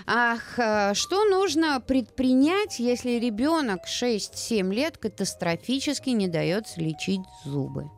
Ах, 0.07 0.59
э, 0.59 0.95
что 0.95 1.25
нужно 1.25 1.81
предпринять, 1.81 2.81
если 2.81 3.13
ребенок 3.13 3.83
6-7 3.87 4.73
лет 4.73 4.99
катастрофически 4.99 6.11
не 6.11 6.27
дается 6.29 6.81
лечить 6.81 7.21
зубы? 7.45 7.91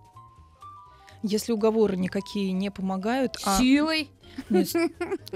Если 1.22 1.52
уговоры 1.52 1.96
никакие 1.96 2.52
не 2.52 2.70
помогают, 2.70 3.36
силой, 3.58 4.10
нет, 4.50 4.68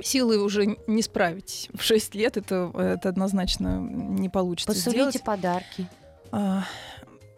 силы 0.03 0.43
уже 0.43 0.77
не 0.87 1.03
справитесь. 1.03 1.71
В 1.73 1.83
6 1.83 2.15
лет 2.15 2.37
это, 2.37 2.71
это 2.75 3.09
однозначно 3.09 3.79
не 3.79 4.29
получится 4.29 4.73
Посулите 4.73 5.11
сделать. 5.11 5.23
подарки. 5.23 5.89
А, 6.31 6.65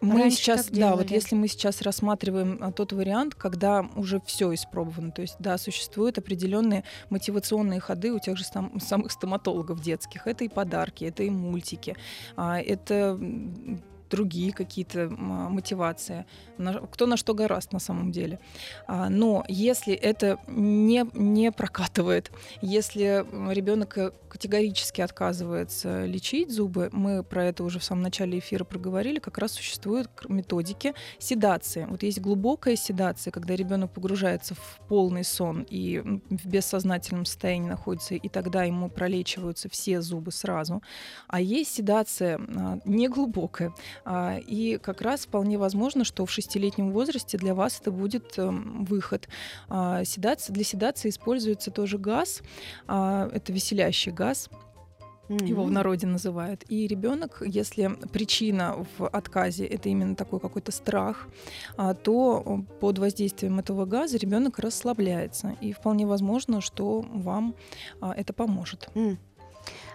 мы 0.01 0.21
Раньше 0.21 0.37
сейчас, 0.37 0.67
да, 0.69 0.95
вот 0.95 1.11
если 1.11 1.35
мы 1.35 1.47
сейчас 1.47 1.81
рассматриваем 1.81 2.57
а, 2.59 2.71
тот 2.71 2.91
вариант, 2.91 3.35
когда 3.35 3.87
уже 3.95 4.19
все 4.25 4.51
испробовано, 4.53 5.11
то 5.11 5.21
есть, 5.21 5.35
да, 5.37 5.57
существуют 5.59 6.17
определенные 6.17 6.83
мотивационные 7.11 7.79
ходы 7.79 8.11
у 8.11 8.19
тех 8.19 8.35
же 8.35 8.43
сам, 8.43 8.79
самых 8.79 9.11
стоматологов 9.11 9.79
детских. 9.79 10.25
Это 10.25 10.43
и 10.43 10.49
подарки, 10.49 11.05
это 11.05 11.21
и 11.21 11.29
мультики, 11.29 11.95
а, 12.35 12.59
это 12.59 13.19
другие 14.11 14.51
какие-то 14.51 15.09
мотивации, 15.09 16.25
кто 16.91 17.05
на 17.07 17.17
что 17.17 17.33
гораст 17.33 17.71
на 17.71 17.79
самом 17.79 18.11
деле. 18.11 18.39
А, 18.87 19.09
но 19.09 19.43
если 19.47 19.93
это 19.93 20.37
не, 20.47 21.05
не 21.13 21.51
прокатывает, 21.51 22.31
если 22.61 23.25
ребенок 23.51 23.97
э, 23.97 24.11
категорически 24.27 25.01
отказывается 25.01 26.05
лечить 26.05 26.51
зубы, 26.51 26.89
мы 26.91 27.23
про 27.23 27.45
это 27.45 27.63
уже 27.63 27.79
в 27.79 27.83
самом 27.83 28.03
начале 28.03 28.39
эфира 28.39 28.63
проговорили, 28.63 29.19
как 29.19 29.37
раз 29.37 29.53
существуют 29.53 30.09
методики 30.29 30.93
седации. 31.19 31.85
Вот 31.89 32.03
есть 32.03 32.19
глубокая 32.19 32.75
седация, 32.75 33.31
когда 33.31 33.55
ребенок 33.55 33.91
погружается 33.91 34.55
в 34.55 34.79
полный 34.87 35.23
сон 35.23 35.65
и 35.69 35.99
в 36.29 36.47
бессознательном 36.47 37.25
состоянии 37.25 37.69
находится, 37.69 38.15
и 38.15 38.29
тогда 38.29 38.63
ему 38.63 38.89
пролечиваются 38.89 39.69
все 39.69 40.01
зубы 40.01 40.31
сразу. 40.31 40.81
А 41.27 41.39
есть 41.39 41.73
седация 41.73 42.37
а, 42.37 42.79
неглубокая, 42.85 43.73
а, 44.00 44.00
и 44.47 44.79
как 44.81 45.01
раз 45.01 45.25
вполне 45.25 45.57
возможно, 45.57 46.03
что 46.03 46.25
в 46.25 46.31
шестилетнем 46.31 46.91
возрасте 46.91 47.37
для 47.37 47.53
вас 47.53 47.79
это 47.79 47.91
будет 47.91 48.37
эм, 48.37 48.85
выход. 48.85 49.27
А, 49.69 50.03
седация, 50.03 50.53
для 50.53 50.63
седации 50.63 51.09
используется 51.09 51.71
тоже 51.71 51.97
газ, 51.97 52.41
а, 52.87 53.29
это 53.31 53.53
веселящий 53.53 54.11
газ, 54.11 54.49
его 55.29 55.63
в 55.63 55.71
народе 55.71 56.07
называют. 56.07 56.65
И 56.67 56.87
ребенок, 56.87 57.41
если 57.45 57.89
причина 58.11 58.85
в 58.97 59.07
отказе 59.07 59.65
это 59.65 59.87
именно 59.87 60.13
такой 60.13 60.41
какой-то 60.41 60.73
страх, 60.73 61.29
то 62.03 62.65
под 62.81 62.97
воздействием 62.97 63.57
этого 63.59 63.85
газа 63.85 64.17
ребенок 64.17 64.59
расслабляется. 64.59 65.55
И 65.61 65.71
вполне 65.71 66.05
возможно, 66.05 66.59
что 66.59 66.99
вам 66.99 67.55
это 68.01 68.33
поможет. 68.33 68.89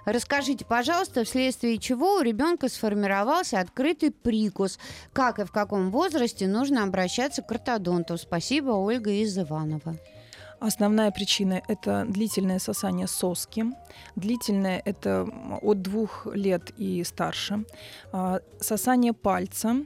Расскажите, 0.07 0.65
пожалуйста, 0.65 1.25
вследствие 1.25 1.79
чего 1.79 2.19
у 2.19 2.21
ребенка 2.21 2.69
сформировался 2.69 3.59
открытый 3.59 4.13
прикус? 4.13 4.79
Как 5.13 5.41
и 5.41 5.45
в 5.45 5.51
каком 5.51 5.91
возрасте 5.91 6.47
нужно 6.47 6.85
обращаться 6.85 7.43
к 7.43 7.51
ортодонту? 7.51 8.17
Спасибо, 8.17 8.71
Ольга 8.71 9.11
из 9.11 9.37
Иванова. 9.37 9.97
Основная 10.61 11.11
причина– 11.11 11.61
это 11.69 12.05
длительное 12.09 12.61
сосание 12.61 13.09
соски. 13.09 13.65
Длительное– 14.15 14.81
это 14.85 15.29
от 15.61 15.83
двух 15.83 16.27
лет 16.33 16.71
и 16.79 17.03
старше. 17.03 17.65
А, 18.13 18.39
сосание 18.61 19.13
пальца 19.13 19.85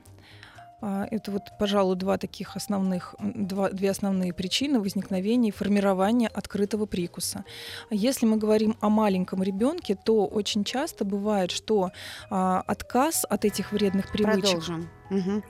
это 0.80 1.30
вот, 1.30 1.42
пожалуй, 1.58 1.96
два 1.96 2.16
таких 2.16 2.56
основных, 2.56 3.14
два, 3.18 3.70
две 3.70 3.90
основные 3.90 4.32
причины 4.32 4.80
возникновения 4.80 5.48
и 5.48 5.52
формирования 5.52 6.28
открытого 6.28 6.86
прикуса. 6.86 7.44
Если 7.90 8.26
мы 8.26 8.36
говорим 8.36 8.76
о 8.80 8.88
маленьком 8.88 9.42
ребенке, 9.42 9.94
то 9.94 10.26
очень 10.26 10.64
часто 10.64 11.04
бывает, 11.04 11.50
что 11.50 11.92
а, 12.30 12.62
отказ 12.66 13.26
от 13.28 13.44
этих 13.44 13.72
вредных 13.72 14.10
привычек. 14.10 14.64
Продолжим. 14.64 14.90
Угу. 15.10 15.42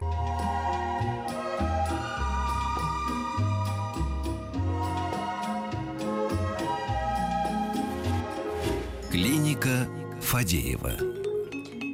Клиника 9.10 9.86
Фадеева. 10.20 10.92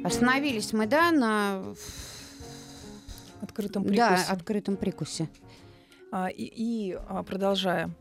Остановились 0.03 0.71
мы, 0.73 0.85
да, 0.85 1.11
на 1.11 1.61
открытом 3.41 3.83
прикусе. 3.83 4.25
Да, 4.27 4.33
открытом 4.33 4.77
прикусе. 4.77 5.29
А, 6.11 6.29
и, 6.29 6.43
и 6.43 6.97
а, 7.07 7.23
продолжая, 7.23 7.91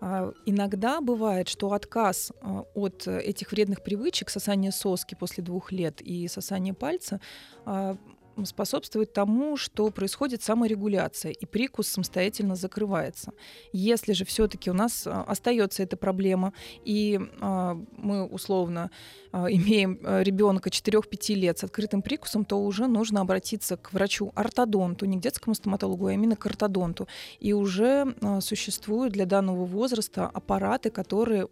а, 0.00 0.32
иногда 0.44 1.00
бывает, 1.00 1.48
что 1.48 1.72
отказ 1.72 2.32
а, 2.40 2.64
от 2.74 3.06
этих 3.08 3.50
вредных 3.52 3.82
привычек, 3.82 4.30
сосание 4.30 4.70
соски 4.72 5.14
после 5.14 5.42
двух 5.42 5.72
лет 5.72 6.00
и 6.00 6.28
сосание 6.28 6.74
пальца, 6.74 7.20
а, 7.64 7.96
способствует 8.44 9.12
тому, 9.12 9.56
что 9.56 9.90
происходит 9.90 10.42
саморегуляция, 10.42 11.32
и 11.32 11.46
прикус 11.46 11.88
самостоятельно 11.88 12.56
закрывается. 12.56 13.32
Если 13.72 14.12
же 14.12 14.24
все-таки 14.24 14.70
у 14.70 14.74
нас 14.74 15.06
а, 15.06 15.22
остается 15.22 15.82
эта 15.82 15.96
проблема, 15.96 16.52
и 16.84 17.18
а, 17.40 17.78
мы 17.96 18.24
условно 18.26 18.90
а, 19.32 19.46
имеем 19.50 19.98
ребенка 20.02 20.68
4-5 20.68 21.34
лет 21.34 21.58
с 21.58 21.64
открытым 21.64 22.02
прикусом, 22.02 22.44
то 22.44 22.56
уже 22.62 22.86
нужно 22.86 23.20
обратиться 23.20 23.76
к 23.76 23.92
врачу-ортодонту, 23.92 25.06
не 25.06 25.18
к 25.18 25.20
детскому 25.20 25.54
стоматологу, 25.54 26.06
а 26.06 26.12
именно 26.12 26.36
к 26.36 26.44
ортодонту. 26.46 27.08
И 27.40 27.52
уже 27.52 28.14
существуют 28.40 29.12
для 29.12 29.26
данного 29.26 29.64
возраста 29.64 30.26
аппараты, 30.26 30.90
которые 30.90 31.48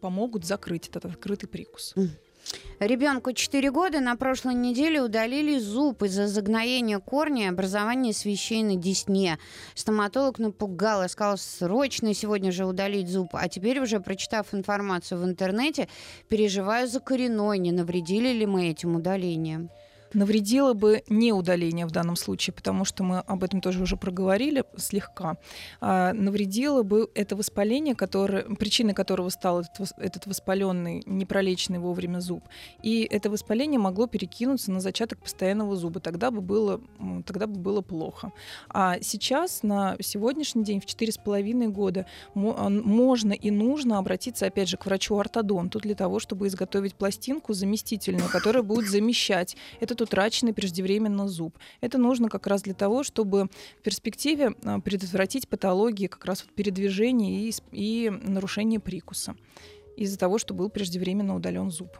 помогут 0.00 0.44
закрыть 0.44 0.88
этот 0.88 1.04
открытый 1.04 1.48
прикус. 1.48 1.94
Ребенку 2.80 3.32
4 3.32 3.70
года 3.70 4.00
на 4.00 4.16
прошлой 4.16 4.54
неделе 4.54 5.00
удалили 5.00 5.58
зуб 5.58 6.02
из-за 6.02 6.26
загноения 6.26 6.98
корня 6.98 7.44
и 7.44 7.48
образования 7.48 8.12
свещей 8.12 8.62
на 8.62 8.76
десне. 8.76 9.38
Стоматолог 9.74 10.38
напугал 10.38 11.04
и 11.04 11.08
сказал 11.08 11.38
срочно 11.38 12.12
сегодня 12.14 12.52
же 12.52 12.66
удалить 12.66 13.08
зуб. 13.08 13.28
А 13.32 13.48
теперь 13.48 13.80
уже, 13.80 14.00
прочитав 14.00 14.52
информацию 14.52 15.20
в 15.20 15.24
интернете, 15.24 15.88
переживаю 16.28 16.88
за 16.88 17.00
коренной, 17.00 17.58
не 17.58 17.72
навредили 17.72 18.32
ли 18.32 18.46
мы 18.46 18.68
этим 18.68 18.96
удалением 18.96 19.70
навредило 20.14 20.72
бы 20.72 21.02
не 21.08 21.32
удаление 21.32 21.86
в 21.86 21.90
данном 21.90 22.16
случае, 22.16 22.54
потому 22.54 22.84
что 22.84 23.02
мы 23.02 23.18
об 23.18 23.44
этом 23.44 23.60
тоже 23.60 23.82
уже 23.82 23.96
проговорили 23.96 24.64
слегка. 24.76 25.36
А, 25.80 26.12
навредило 26.12 26.82
бы 26.82 27.10
это 27.14 27.36
воспаление, 27.36 27.94
которое, 27.94 28.42
причиной 28.42 28.94
которого 28.94 29.28
стал 29.28 29.60
этот, 29.60 29.92
этот 29.98 30.26
воспаленный, 30.26 31.02
непролеченный 31.06 31.78
вовремя 31.78 32.20
зуб. 32.20 32.44
И 32.82 33.02
это 33.10 33.30
воспаление 33.30 33.80
могло 33.80 34.06
перекинуться 34.06 34.70
на 34.70 34.80
зачаток 34.80 35.20
постоянного 35.20 35.76
зуба. 35.76 36.00
Тогда 36.00 36.30
бы 36.30 36.40
было, 36.40 36.80
тогда 37.26 37.46
бы 37.46 37.58
было 37.58 37.80
плохо. 37.80 38.32
А 38.68 38.98
сейчас, 39.00 39.62
на 39.62 39.96
сегодняшний 40.00 40.64
день, 40.64 40.80
в 40.80 40.86
4,5 40.86 41.68
года, 41.68 42.06
можно 42.34 43.32
и 43.32 43.50
нужно 43.50 43.98
обратиться, 43.98 44.46
опять 44.46 44.68
же, 44.68 44.76
к 44.76 44.86
врачу-ортодонту 44.86 45.80
для 45.80 45.94
того, 45.94 46.18
чтобы 46.18 46.46
изготовить 46.46 46.94
пластинку 46.94 47.52
заместительную, 47.52 48.28
которая 48.28 48.62
будет 48.62 48.88
замещать 48.88 49.56
этот 49.80 50.03
утраченный 50.04 50.54
преждевременно 50.54 51.28
зуб. 51.28 51.58
Это 51.80 51.98
нужно 51.98 52.28
как 52.28 52.46
раз 52.46 52.62
для 52.62 52.74
того, 52.74 53.02
чтобы 53.02 53.48
в 53.78 53.82
перспективе 53.82 54.54
а, 54.64 54.80
предотвратить 54.80 55.48
патологии 55.48 56.06
как 56.06 56.24
раз 56.24 56.44
передвижения 56.54 57.48
и, 57.48 57.52
и 57.72 58.10
нарушение 58.10 58.80
прикуса 58.80 59.36
из-за 59.96 60.18
того, 60.18 60.38
что 60.38 60.54
был 60.54 60.70
преждевременно 60.70 61.36
удален 61.36 61.70
зуб. 61.70 61.90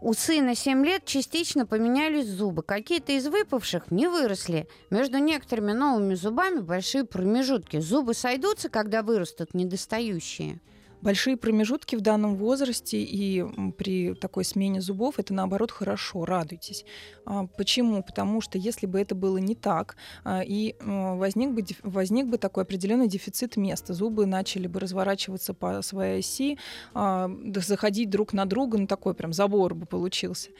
У 0.00 0.12
сына 0.12 0.54
7 0.54 0.84
лет 0.84 1.06
частично 1.06 1.64
поменялись 1.64 2.28
зубы. 2.28 2.62
Какие-то 2.62 3.12
из 3.12 3.26
выпавших 3.26 3.90
не 3.90 4.06
выросли. 4.06 4.68
Между 4.90 5.16
некоторыми 5.16 5.72
новыми 5.72 6.14
зубами 6.14 6.60
большие 6.60 7.04
промежутки. 7.04 7.80
Зубы 7.80 8.12
сойдутся, 8.12 8.68
когда 8.68 9.02
вырастут 9.02 9.54
недостающие 9.54 10.60
большие 11.04 11.36
промежутки 11.36 11.96
в 11.96 12.00
данном 12.00 12.34
возрасте 12.36 13.00
и 13.02 13.44
при 13.76 14.14
такой 14.14 14.44
смене 14.44 14.80
зубов 14.80 15.18
это 15.18 15.34
наоборот 15.34 15.70
хорошо, 15.70 16.24
радуйтесь. 16.24 16.84
А, 17.26 17.46
почему? 17.46 18.02
Потому 18.02 18.40
что 18.40 18.58
если 18.58 18.86
бы 18.86 18.98
это 19.00 19.14
было 19.14 19.36
не 19.36 19.54
так, 19.54 19.96
а, 20.24 20.42
и 20.42 20.74
возник 20.80 21.50
бы, 21.50 21.64
возник 21.82 22.26
бы 22.26 22.38
такой 22.38 22.64
определенный 22.64 23.06
дефицит 23.06 23.56
места, 23.56 23.92
зубы 23.92 24.26
начали 24.26 24.66
бы 24.66 24.80
разворачиваться 24.80 25.52
по 25.52 25.82
своей 25.82 26.20
оси, 26.20 26.58
а, 26.94 27.30
заходить 27.56 28.08
друг 28.10 28.32
на 28.32 28.46
друга, 28.46 28.78
ну 28.78 28.86
такой 28.86 29.14
прям 29.14 29.32
забор 29.32 29.74
бы 29.74 29.86
получился. 29.86 30.50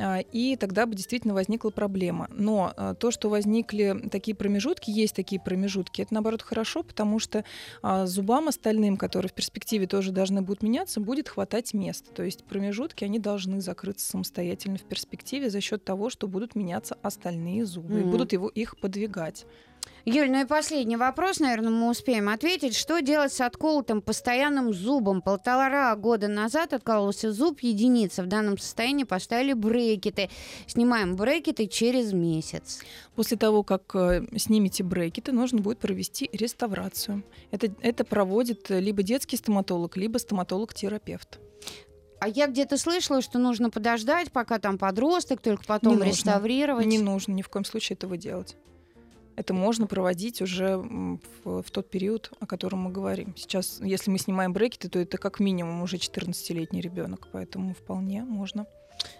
А, 0.00 0.20
и 0.20 0.56
тогда 0.56 0.86
бы 0.86 0.94
действительно 0.94 1.34
возникла 1.34 1.70
проблема. 1.70 2.28
Но 2.30 2.72
а, 2.76 2.94
то, 2.94 3.10
что 3.10 3.28
возникли 3.28 4.08
такие 4.10 4.34
промежутки, 4.34 4.90
есть 4.90 5.14
такие 5.14 5.40
промежутки, 5.40 6.02
это 6.02 6.14
наоборот 6.14 6.42
хорошо, 6.42 6.82
потому 6.82 7.18
что 7.18 7.44
а, 7.82 8.06
зубам 8.06 8.48
остальным, 8.48 8.96
которые 8.96 9.28
в 9.28 9.34
перспективе 9.34 9.86
тоже 9.86 10.12
должны 10.12 10.42
будут 10.42 10.62
меняться, 10.62 11.00
будет 11.00 11.28
хватать 11.28 11.74
места. 11.74 12.10
То 12.12 12.22
есть 12.22 12.44
промежутки, 12.44 13.04
они 13.04 13.18
должны 13.18 13.60
закрыться 13.60 14.06
самостоятельно 14.06 14.78
в 14.78 14.84
перспективе 14.84 15.50
за 15.50 15.60
счет 15.60 15.84
того, 15.84 16.10
что 16.10 16.26
будут 16.26 16.54
меняться 16.54 16.96
остальные 17.02 17.66
зубы 17.66 17.94
mm-hmm. 17.94 18.00
и 18.00 18.04
будут 18.04 18.32
его, 18.32 18.48
их 18.48 18.78
подвигать. 18.78 19.46
Юль, 20.04 20.30
ну 20.30 20.40
и 20.40 20.44
последний 20.46 20.96
вопрос, 20.96 21.40
наверное, 21.40 21.70
мы 21.70 21.90
успеем 21.90 22.28
ответить. 22.28 22.74
Что 22.74 23.00
делать 23.00 23.32
с 23.32 23.40
отколотым 23.40 24.00
постоянным 24.00 24.72
зубом? 24.72 25.20
Полтора 25.20 25.94
года 25.96 26.28
назад 26.28 26.72
откололся 26.72 27.32
зуб 27.32 27.60
единица. 27.60 28.22
В 28.22 28.26
данном 28.26 28.56
состоянии 28.56 29.04
поставили 29.04 29.52
брекеты. 29.52 30.30
Снимаем 30.66 31.16
брекеты 31.16 31.66
через 31.66 32.12
месяц. 32.12 32.80
После 33.14 33.36
того, 33.36 33.62
как 33.62 33.94
э, 33.94 34.26
снимете 34.36 34.84
брекеты, 34.84 35.32
нужно 35.32 35.60
будет 35.60 35.78
провести 35.78 36.30
реставрацию. 36.32 37.22
Это, 37.50 37.72
это 37.82 38.04
проводит 38.04 38.70
либо 38.70 39.02
детский 39.02 39.36
стоматолог, 39.36 39.96
либо 39.96 40.16
стоматолог-терапевт. 40.16 41.40
А 42.20 42.28
я 42.28 42.46
где-то 42.46 42.76
слышала, 42.76 43.22
что 43.22 43.38
нужно 43.38 43.70
подождать, 43.70 44.32
пока 44.32 44.58
там 44.58 44.78
подросток, 44.78 45.40
только 45.40 45.64
потом 45.64 45.98
не 45.98 46.04
реставрировать. 46.04 46.86
Не 46.86 46.98
нужно 46.98 47.32
ни 47.32 47.42
в 47.42 47.48
коем 47.48 47.64
случае 47.64 47.96
этого 47.96 48.16
делать 48.16 48.56
это 49.40 49.54
можно 49.54 49.86
проводить 49.86 50.42
уже 50.42 50.76
в, 50.76 51.18
в 51.62 51.70
тот 51.70 51.90
период, 51.90 52.30
о 52.40 52.46
котором 52.46 52.80
мы 52.80 52.90
говорим. 52.90 53.34
Сейчас, 53.36 53.80
если 53.80 54.10
мы 54.10 54.18
снимаем 54.18 54.52
брекеты, 54.52 54.88
то 54.88 54.98
это 54.98 55.16
как 55.18 55.40
минимум 55.40 55.82
уже 55.82 55.96
14-летний 55.96 56.80
ребенок, 56.80 57.28
поэтому 57.32 57.74
вполне 57.74 58.22
можно. 58.22 58.66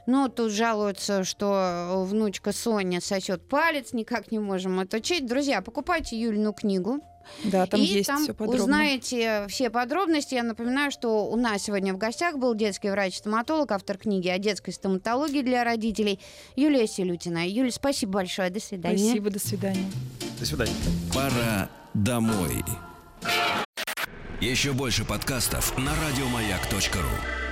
Ну, 0.07 0.29
тут 0.29 0.53
жалуются, 0.53 1.25
что 1.25 2.05
внучка 2.07 2.53
Соня 2.53 3.01
сосет 3.01 3.49
палец, 3.49 3.95
никак 3.95 4.31
не 4.31 4.39
можем 4.39 4.79
отучить. 4.79 5.27
Друзья, 5.27 5.63
покупайте 5.63 6.21
Юлину 6.21 6.53
книгу. 6.53 7.01
Да, 7.45 7.67
там 7.67 7.81
и 7.81 7.85
есть 7.85 8.07
там 8.07 8.23
все 8.23 8.35
подробно. 8.35 8.63
узнаете 8.63 9.47
все 9.49 9.71
подробности. 9.71 10.35
Я 10.35 10.43
напоминаю, 10.43 10.91
что 10.91 11.27
у 11.27 11.37
нас 11.37 11.63
сегодня 11.63 11.95
в 11.95 11.99
гостях 11.99 12.37
был 12.37 12.55
детский 12.55 12.91
врач-стоматолог, 12.91 13.71
автор 13.73 13.99
книги 13.99 14.29
о 14.29 14.39
детской 14.39 14.73
стоматологии 14.73 15.43
для 15.43 15.65
родителей 15.65 16.21
Юлия 16.57 16.87
Селютина. 16.87 17.49
Юлия, 17.49 17.73
спасибо 17.73 18.13
большое. 18.13 18.51
До 18.51 18.61
свидания. 18.61 18.99
Спасибо, 18.99 19.31
до 19.31 19.39
свидания. 19.39 19.91
До 20.39 20.47
свидания. 20.47 20.73
Пора 21.15 21.69
домой. 21.95 22.65
Еще 24.41 24.73
больше 24.73 25.05
подкастов 25.05 25.77
на 25.77 25.93
радиомаяк.ру 25.95 27.50